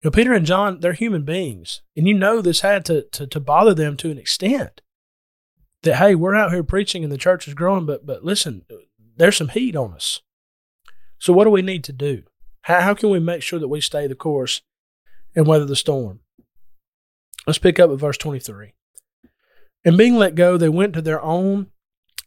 You 0.00 0.06
know, 0.06 0.10
Peter 0.12 0.32
and 0.32 0.46
John, 0.46 0.78
they're 0.78 0.92
human 0.92 1.24
beings. 1.24 1.82
And 1.96 2.06
you 2.06 2.14
know 2.14 2.40
this 2.40 2.60
had 2.60 2.84
to, 2.84 3.02
to, 3.10 3.26
to 3.26 3.40
bother 3.40 3.74
them 3.74 3.96
to 3.96 4.12
an 4.12 4.18
extent. 4.18 4.82
That, 5.82 5.96
hey, 5.96 6.14
we're 6.14 6.36
out 6.36 6.52
here 6.52 6.62
preaching 6.62 7.02
and 7.02 7.12
the 7.12 7.18
church 7.18 7.48
is 7.48 7.54
growing, 7.54 7.86
but, 7.86 8.06
but 8.06 8.22
listen, 8.24 8.64
there's 9.16 9.36
some 9.36 9.48
heat 9.48 9.74
on 9.74 9.94
us. 9.94 10.20
So, 11.18 11.32
what 11.32 11.42
do 11.42 11.50
we 11.50 11.62
need 11.62 11.82
to 11.84 11.92
do? 11.92 12.22
How, 12.62 12.82
how 12.82 12.94
can 12.94 13.10
we 13.10 13.18
make 13.18 13.42
sure 13.42 13.58
that 13.58 13.66
we 13.66 13.80
stay 13.80 14.06
the 14.06 14.14
course 14.14 14.62
and 15.34 15.44
weather 15.44 15.64
the 15.64 15.74
storm? 15.74 16.20
Let's 17.48 17.58
pick 17.58 17.80
up 17.80 17.90
at 17.90 17.98
verse 17.98 18.16
23. 18.16 18.74
And 19.84 19.96
being 19.96 20.16
let 20.16 20.34
go, 20.34 20.56
they 20.56 20.68
went 20.68 20.94
to 20.94 21.02
their 21.02 21.22
own 21.22 21.68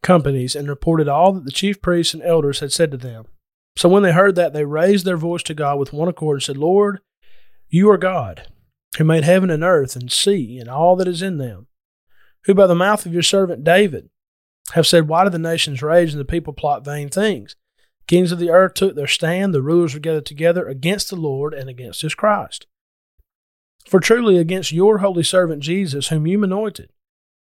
companies 0.02 0.56
and 0.56 0.68
reported 0.68 1.08
all 1.08 1.34
that 1.34 1.46
the 1.46 1.52
chief 1.52 1.82
priests 1.82 2.14
and 2.14 2.24
elders 2.24 2.60
had 2.60 2.72
said 2.72 2.92
to 2.92 2.98
them. 2.98 3.26
So 3.76 3.90
when 3.90 4.04
they 4.04 4.12
heard 4.12 4.36
that, 4.36 4.54
they 4.54 4.66
raised 4.66 5.06
their 5.06 5.18
voice 5.18 5.44
to 5.44 5.54
God 5.54 5.80
with 5.80 5.94
one 5.94 6.08
accord 6.08 6.36
and 6.38 6.44
said, 6.44 6.58
Lord, 6.58 7.00
you 7.70 7.90
are 7.90 7.98
God, 7.98 8.48
who 8.98 9.04
made 9.04 9.24
heaven 9.24 9.50
and 9.50 9.64
earth 9.64 9.96
and 9.96 10.12
sea 10.12 10.60
and 10.60 10.70
all 10.70 10.96
that 10.98 11.08
is 11.08 11.22
in 11.22 11.38
them, 11.38 11.68
who 12.46 12.54
by 12.54 12.68
the 12.68 12.76
mouth 12.76 13.06
of 13.06 13.14
your 13.14 13.24
servant 13.24 13.64
David 13.64 14.10
have 14.74 14.86
said, 14.86 15.08
Why 15.08 15.24
do 15.24 15.30
the 15.30 15.40
nations 15.40 15.82
rage 15.82 16.12
and 16.12 16.20
the 16.20 16.26
people 16.26 16.54
plot 16.54 16.86
vain 16.86 17.10
things? 17.10 17.56
Kings 18.08 18.32
of 18.32 18.40
the 18.40 18.50
earth 18.50 18.74
took 18.76 18.96
their 18.96 19.08
stand, 19.08 19.54
the 19.54 19.62
rulers 19.62 19.94
were 19.94 20.00
gathered 20.00 20.26
together 20.26 20.68
against 20.68 21.10
the 21.10 21.16
Lord 21.16 21.54
and 21.54 21.70
against 21.70 22.02
his 22.02 22.14
Christ. 22.14 22.68
For 23.88 24.00
truly 24.00 24.38
against 24.38 24.72
your 24.72 25.00
holy 25.00 25.24
servant 25.24 25.64
Jesus, 25.64 26.10
whom 26.10 26.28
you 26.28 26.44
anointed, 26.44 26.92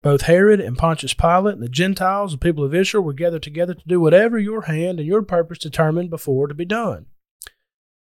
both 0.01 0.21
Herod 0.21 0.61
and 0.61 0.77
Pontius 0.77 1.13
Pilate 1.13 1.55
and 1.55 1.63
the 1.63 1.69
Gentiles, 1.69 2.31
the 2.31 2.37
people 2.37 2.63
of 2.63 2.73
Israel, 2.73 3.03
were 3.03 3.13
gathered 3.13 3.43
together 3.43 3.73
to 3.73 3.87
do 3.87 3.99
whatever 3.99 4.39
your 4.39 4.63
hand 4.63 4.99
and 4.99 5.07
your 5.07 5.21
purpose 5.21 5.57
determined 5.57 6.09
before 6.09 6.47
to 6.47 6.53
be 6.53 6.65
done. 6.65 7.07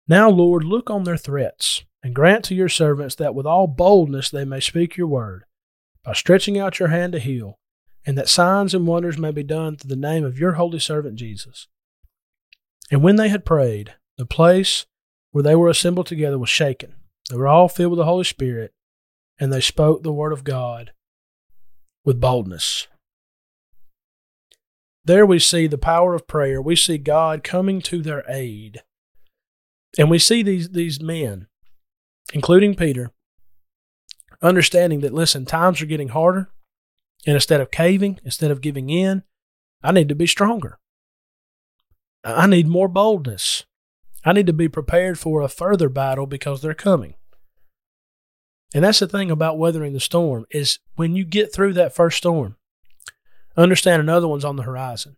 Now, 0.08 0.30
Lord, 0.30 0.64
look 0.64 0.90
on 0.90 1.04
their 1.04 1.18
threats, 1.18 1.84
and 2.04 2.14
grant 2.14 2.46
to 2.46 2.56
your 2.56 2.70
servants 2.70 3.16
that 3.16 3.34
with 3.34 3.46
all 3.46 3.68
boldness 3.68 4.30
they 4.30 4.46
may 4.46 4.60
speak 4.60 4.96
your 4.96 5.08
word, 5.08 5.46
by 6.04 6.14
stretching 6.14 6.58
out 6.60 6.80
your 6.80 6.90
hand 6.90 7.14
to 7.14 7.20
heal, 7.20 7.60
and 8.06 8.18
that 8.18 8.30
signs 8.30 8.74
and 8.74 8.86
wonders 8.86 9.18
may 9.18 9.32
be 9.32 9.44
done 9.44 9.76
through 9.76 9.90
the 9.90 9.96
name 9.96 10.24
of 10.24 10.40
your 10.40 10.54
holy 10.54 10.80
servant 10.80 11.16
Jesus. 11.16 11.68
And 12.92 13.02
when 13.02 13.16
they 13.16 13.30
had 13.30 13.44
prayed, 13.44 13.96
the 14.18 14.26
place 14.26 14.86
where 15.32 15.44
they 15.44 15.56
were 15.56 15.68
assembled 15.68 16.08
together 16.08 16.38
was 16.38 16.50
shaken. 16.50 16.96
They 17.30 17.36
were 17.36 17.48
all 17.48 17.68
filled 17.68 17.92
with 17.92 17.98
the 17.98 18.06
Holy 18.06 18.24
Spirit, 18.24 18.74
and 19.40 19.52
they 19.52 19.62
spoke 19.62 20.04
the 20.04 20.14
word 20.14 20.32
of 20.32 20.44
God 20.44 20.92
with 22.08 22.22
boldness. 22.22 22.88
There 25.04 25.26
we 25.26 25.39
see 25.39 25.67
the 25.67 25.78
power 25.78 26.15
of 26.15 26.26
prayer. 26.26 26.62
We 26.62 26.78
see 26.78 26.98
God 26.98 27.43
coming 27.43 27.82
to 27.82 28.02
their 28.02 28.24
aid. 28.30 28.82
And 29.98 30.10
we 30.10 30.17
see 30.17 30.41
these, 30.41 30.70
these 30.70 31.02
men, 31.02 31.48
including 32.34 32.76
Peter, 32.76 33.12
understanding 34.41 35.02
that, 35.02 35.13
listen, 35.13 35.46
times 35.46 35.82
are 35.82 35.86
getting 35.86 36.08
harder. 36.08 36.50
And 37.26 37.36
instead 37.36 37.60
of 37.60 37.72
caving, 37.72 38.22
instead 38.24 38.52
of 38.52 38.62
giving 38.62 38.89
in, 38.89 39.24
I 39.84 39.91
need 39.91 40.08
to 40.08 40.15
be 40.15 40.28
stronger. 40.28 40.80
I 42.24 42.48
need 42.48 42.70
more 42.70 42.88
boldness. 42.88 43.65
I 44.24 44.32
need 44.32 44.48
to 44.48 44.54
be 44.54 44.70
prepared 44.70 45.20
for 45.20 45.41
a 45.41 45.50
further 45.50 45.89
battle 45.89 46.26
because 46.26 46.62
they're 46.62 46.74
coming. 46.74 47.15
And 48.73 48.84
that's 48.84 48.99
the 48.99 49.08
thing 49.08 49.32
about 49.32 49.58
weathering 49.58 49.93
the 49.93 49.99
storm 49.99 50.45
is 50.51 50.80
when 50.95 51.15
you 51.15 51.23
get 51.23 51.53
through 51.53 51.73
that 51.73 51.95
first 51.95 52.17
storm, 52.17 52.58
understand 53.56 54.01
another 54.01 54.27
one's 54.27 54.45
on 54.45 54.56
the 54.56 54.63
horizon. 54.63 55.17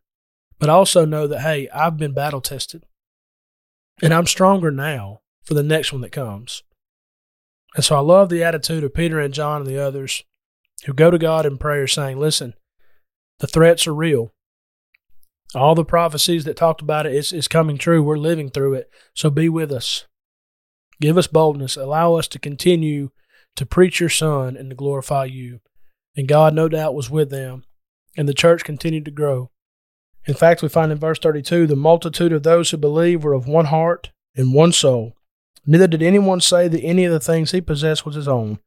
But 0.59 0.69
also 0.69 1.05
know 1.05 1.25
that 1.27 1.41
hey, 1.41 1.69
I've 1.69 1.97
been 1.97 2.13
battle 2.13 2.41
tested. 2.41 2.85
And 4.01 4.13
I'm 4.13 4.27
stronger 4.27 4.71
now 4.71 5.21
for 5.43 5.53
the 5.53 5.63
next 5.63 5.91
one 5.91 6.01
that 6.01 6.11
comes. 6.11 6.63
And 7.75 7.83
so 7.83 7.95
I 7.95 7.99
love 7.99 8.29
the 8.29 8.43
attitude 8.43 8.83
of 8.83 8.93
Peter 8.93 9.19
and 9.19 9.33
John 9.33 9.61
and 9.61 9.69
the 9.69 9.81
others 9.81 10.23
who 10.85 10.93
go 10.93 11.11
to 11.11 11.17
God 11.17 11.45
in 11.45 11.57
prayer 11.57 11.87
saying, 11.87 12.19
Listen, 12.19 12.53
the 13.39 13.47
threats 13.47 13.87
are 13.87 13.93
real. 13.93 14.33
All 15.55 15.75
the 15.75 15.85
prophecies 15.85 16.45
that 16.45 16.57
talked 16.57 16.81
about 16.81 17.05
it 17.05 17.13
is, 17.13 17.33
is 17.33 17.47
coming 17.47 17.77
true. 17.77 18.03
We're 18.03 18.17
living 18.17 18.49
through 18.49 18.75
it. 18.75 18.89
So 19.13 19.29
be 19.29 19.49
with 19.49 19.71
us. 19.71 20.05
Give 21.01 21.17
us 21.17 21.27
boldness. 21.27 21.75
Allow 21.75 22.15
us 22.15 22.27
to 22.29 22.39
continue 22.39 23.09
to 23.55 23.65
preach 23.65 23.99
your 23.99 24.09
Son 24.09 24.55
and 24.55 24.69
to 24.69 24.75
glorify 24.75 25.25
you. 25.25 25.59
And 26.15 26.27
God, 26.27 26.53
no 26.53 26.67
doubt, 26.67 26.95
was 26.95 27.09
with 27.09 27.29
them, 27.29 27.63
and 28.17 28.27
the 28.27 28.33
church 28.33 28.63
continued 28.63 29.05
to 29.05 29.11
grow. 29.11 29.51
In 30.25 30.33
fact, 30.33 30.61
we 30.61 30.69
find 30.69 30.91
in 30.91 30.97
verse 30.97 31.19
32 31.19 31.67
the 31.67 31.75
multitude 31.75 32.33
of 32.33 32.43
those 32.43 32.69
who 32.69 32.77
believed 32.77 33.23
were 33.23 33.33
of 33.33 33.47
one 33.47 33.65
heart 33.65 34.11
and 34.35 34.53
one 34.53 34.71
soul. 34.71 35.15
Neither 35.65 35.87
did 35.87 36.03
anyone 36.03 36.41
say 36.41 36.67
that 36.67 36.83
any 36.83 37.05
of 37.05 37.11
the 37.11 37.19
things 37.19 37.51
he 37.51 37.61
possessed 37.61 38.05
was 38.05 38.15
his 38.15 38.27
own, 38.27 38.59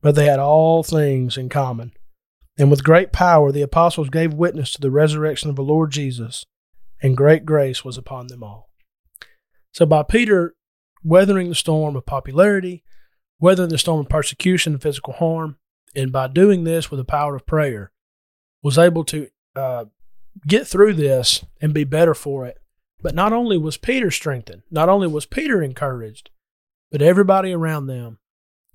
but 0.00 0.14
they 0.14 0.26
had 0.26 0.38
all 0.38 0.82
things 0.82 1.36
in 1.36 1.48
common. 1.48 1.92
And 2.58 2.70
with 2.70 2.84
great 2.84 3.12
power 3.12 3.52
the 3.52 3.62
apostles 3.62 4.10
gave 4.10 4.34
witness 4.34 4.72
to 4.72 4.80
the 4.80 4.90
resurrection 4.90 5.48
of 5.48 5.56
the 5.56 5.62
Lord 5.62 5.90
Jesus, 5.90 6.44
and 7.02 7.16
great 7.16 7.46
grace 7.46 7.84
was 7.84 7.96
upon 7.96 8.26
them 8.26 8.42
all. 8.42 8.68
So, 9.72 9.86
by 9.86 10.02
Peter 10.02 10.54
weathering 11.02 11.48
the 11.48 11.54
storm 11.54 11.96
of 11.96 12.04
popularity, 12.04 12.82
weathering 13.40 13.70
the 13.70 13.78
storm 13.78 14.00
of 14.00 14.08
persecution 14.08 14.74
and 14.74 14.82
physical 14.82 15.14
harm, 15.14 15.56
and 15.94 16.12
by 16.12 16.28
doing 16.28 16.64
this 16.64 16.90
with 16.90 16.98
the 16.98 17.04
power 17.04 17.34
of 17.34 17.46
prayer, 17.46 17.90
was 18.62 18.78
able 18.78 19.04
to 19.04 19.28
uh, 19.56 19.86
get 20.46 20.66
through 20.66 20.94
this 20.94 21.44
and 21.60 21.74
be 21.74 21.84
better 21.84 22.14
for 22.14 22.46
it. 22.46 22.58
But 23.02 23.14
not 23.14 23.32
only 23.32 23.56
was 23.56 23.78
Peter 23.78 24.10
strengthened, 24.10 24.62
not 24.70 24.88
only 24.88 25.08
was 25.08 25.24
Peter 25.24 25.62
encouraged, 25.62 26.30
but 26.92 27.02
everybody 27.02 27.52
around 27.52 27.86
them 27.86 28.18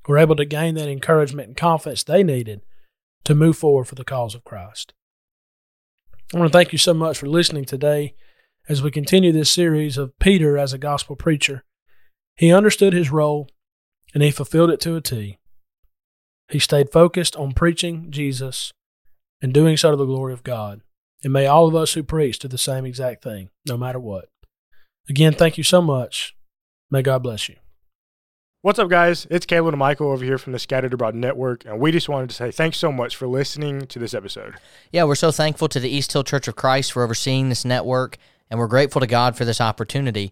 were 0.08 0.18
able 0.18 0.36
to 0.36 0.46
gain 0.46 0.76
that 0.76 0.90
encouragement 0.90 1.48
and 1.48 1.58
confidence 1.58 2.04
they 2.04 2.24
needed 2.24 2.62
to 3.24 3.36
move 3.36 3.58
forward 3.58 3.86
for 3.86 3.96
the 3.96 4.04
cause 4.04 4.36
of 4.36 4.44
Christ. 4.44 4.94
I 6.34 6.40
want 6.40 6.52
to 6.52 6.58
thank 6.58 6.72
you 6.72 6.78
so 6.78 6.94
much 6.94 7.20
for 7.20 7.28
listening 7.28 7.66
today 7.66 8.16
as 8.68 8.82
we 8.82 8.90
continue 8.90 9.32
this 9.32 9.50
series 9.50 9.98
of 9.98 10.18
Peter 10.18 10.58
as 10.58 10.74
a 10.74 10.80
gospel 10.80 11.16
preacher. 11.16 11.64
He 12.36 12.52
understood 12.52 12.94
his 12.94 13.12
role 13.12 13.50
and 14.16 14.24
he 14.24 14.32
fulfilled 14.32 14.72
it 14.72 14.80
to 14.80 14.96
a 14.96 15.02
T. 15.02 15.38
He 16.50 16.58
stayed 16.58 16.92
focused 16.92 17.36
on 17.36 17.52
preaching 17.52 18.10
Jesus 18.10 18.72
and 19.42 19.54
doing 19.54 19.76
so 19.76 19.92
to 19.92 19.98
the 19.98 20.06
glory 20.06 20.32
of 20.32 20.44
God. 20.44 20.82
And 21.24 21.34
may 21.34 21.46
all 21.46 21.68
of 21.68 21.76
us 21.76 21.94
who 21.94 22.04
preach 22.04 22.40
do 22.40 22.48
the 22.48 22.58
same 22.58 22.86
exact 22.86 23.24
thing, 23.24 23.50
no 23.68 23.78
matter 23.78 24.00
what. 24.00 24.30
Again, 25.10 25.34
thank 25.34 25.58
you 25.58 25.64
so 25.64 25.82
much. 25.82 26.36
May 26.90 27.02
God 27.02 27.24
bless 27.24 27.50
you. 27.50 27.56
What's 28.62 28.80
up, 28.80 28.90
guys? 28.90 29.28
It's 29.30 29.46
Caleb 29.46 29.74
and 29.74 29.80
Michael 29.80 30.12
over 30.12 30.24
here 30.24 30.38
from 30.38 30.54
the 30.54 30.60
Scattered 30.60 30.94
Abroad 30.94 31.14
Network, 31.14 31.66
and 31.66 31.80
we 31.80 31.92
just 31.92 32.10
wanted 32.10 32.30
to 32.30 32.36
say 32.36 32.52
thanks 32.52 32.78
so 32.78 32.92
much 32.92 33.16
for 33.16 33.28
listening 33.28 33.86
to 33.88 34.00
this 34.00 34.14
episode. 34.14 34.56
Yeah, 34.92 35.04
we're 35.04 35.16
so 35.16 35.32
thankful 35.32 35.68
to 35.68 35.80
the 35.80 35.90
East 35.90 36.14
Hill 36.14 36.24
Church 36.24 36.48
of 36.48 36.56
Christ 36.56 36.92
for 36.92 37.04
overseeing 37.04 37.50
this 37.50 37.66
network, 37.66 38.18
and 38.50 38.60
we're 38.60 38.68
grateful 38.68 39.02
to 39.02 39.08
God 39.08 39.36
for 39.36 39.46
this 39.46 39.62
opportunity. 39.62 40.32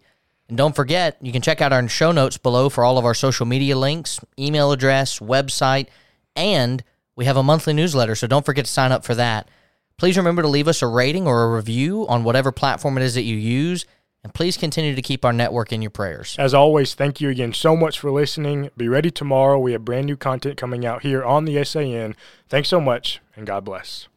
And 0.54 0.58
don't 0.60 0.76
forget, 0.76 1.18
you 1.20 1.32
can 1.32 1.42
check 1.42 1.62
out 1.62 1.74
our 1.74 1.88
show 1.88 2.12
notes 2.12 2.38
below 2.38 2.70
for 2.70 2.84
all 2.84 3.00
of 3.00 3.06
our 3.06 3.16
social 3.16 3.48
media 3.48 3.76
links, 3.76 4.20
email 4.38 4.72
address, 4.72 5.18
website, 5.18 5.88
and 6.36 6.84
we 7.16 7.26
have 7.26 7.38
a 7.38 7.42
monthly 7.42 7.74
newsletter, 7.74 8.13
so 8.13 8.28
don't 8.28 8.46
forget 8.46 8.66
to 8.66 8.72
sign 8.72 8.92
up 8.92 9.04
for 9.04 9.16
that. 9.16 9.50
Please 9.98 10.16
remember 10.16 10.44
to 10.44 10.48
leave 10.48 10.68
us 10.68 10.84
a 10.84 10.88
rating 10.88 11.26
or 11.26 11.42
a 11.42 11.56
review 11.56 12.08
on 12.08 12.24
whatever 12.24 12.52
platform 12.52 13.00
it 13.00 13.04
is 13.04 13.16
that 13.16 13.24
you 13.24 13.36
use 13.36 13.88
and 14.24 14.32
please 14.32 14.56
continue 14.56 14.94
to 14.94 15.02
keep 15.02 15.26
our 15.26 15.34
network 15.34 15.74
in 15.74 15.82
your 15.82 15.89
prayers. 15.89 16.36
As 16.38 16.54
always, 16.54 16.94
thank 16.94 17.20
you 17.20 17.30
again 17.30 17.54
so 17.54 17.76
much 17.76 17.98
for 17.98 18.12
listening. 18.12 18.70
Be 18.78 18.88
ready 18.88 19.10
tomorrow. 19.10 19.58
We 19.58 19.72
have 19.72 19.84
brand 19.84 20.06
new 20.06 20.16
content 20.16 20.58
coming 20.58 20.86
out 20.86 21.02
here 21.02 21.24
on 21.24 21.46
the 21.46 21.63
SAN. 21.63 22.16
Thanks 22.48 22.70
so 22.70 22.80
much, 22.80 23.22
and 23.36 23.48
God 23.48 23.66
bless. 23.66 24.08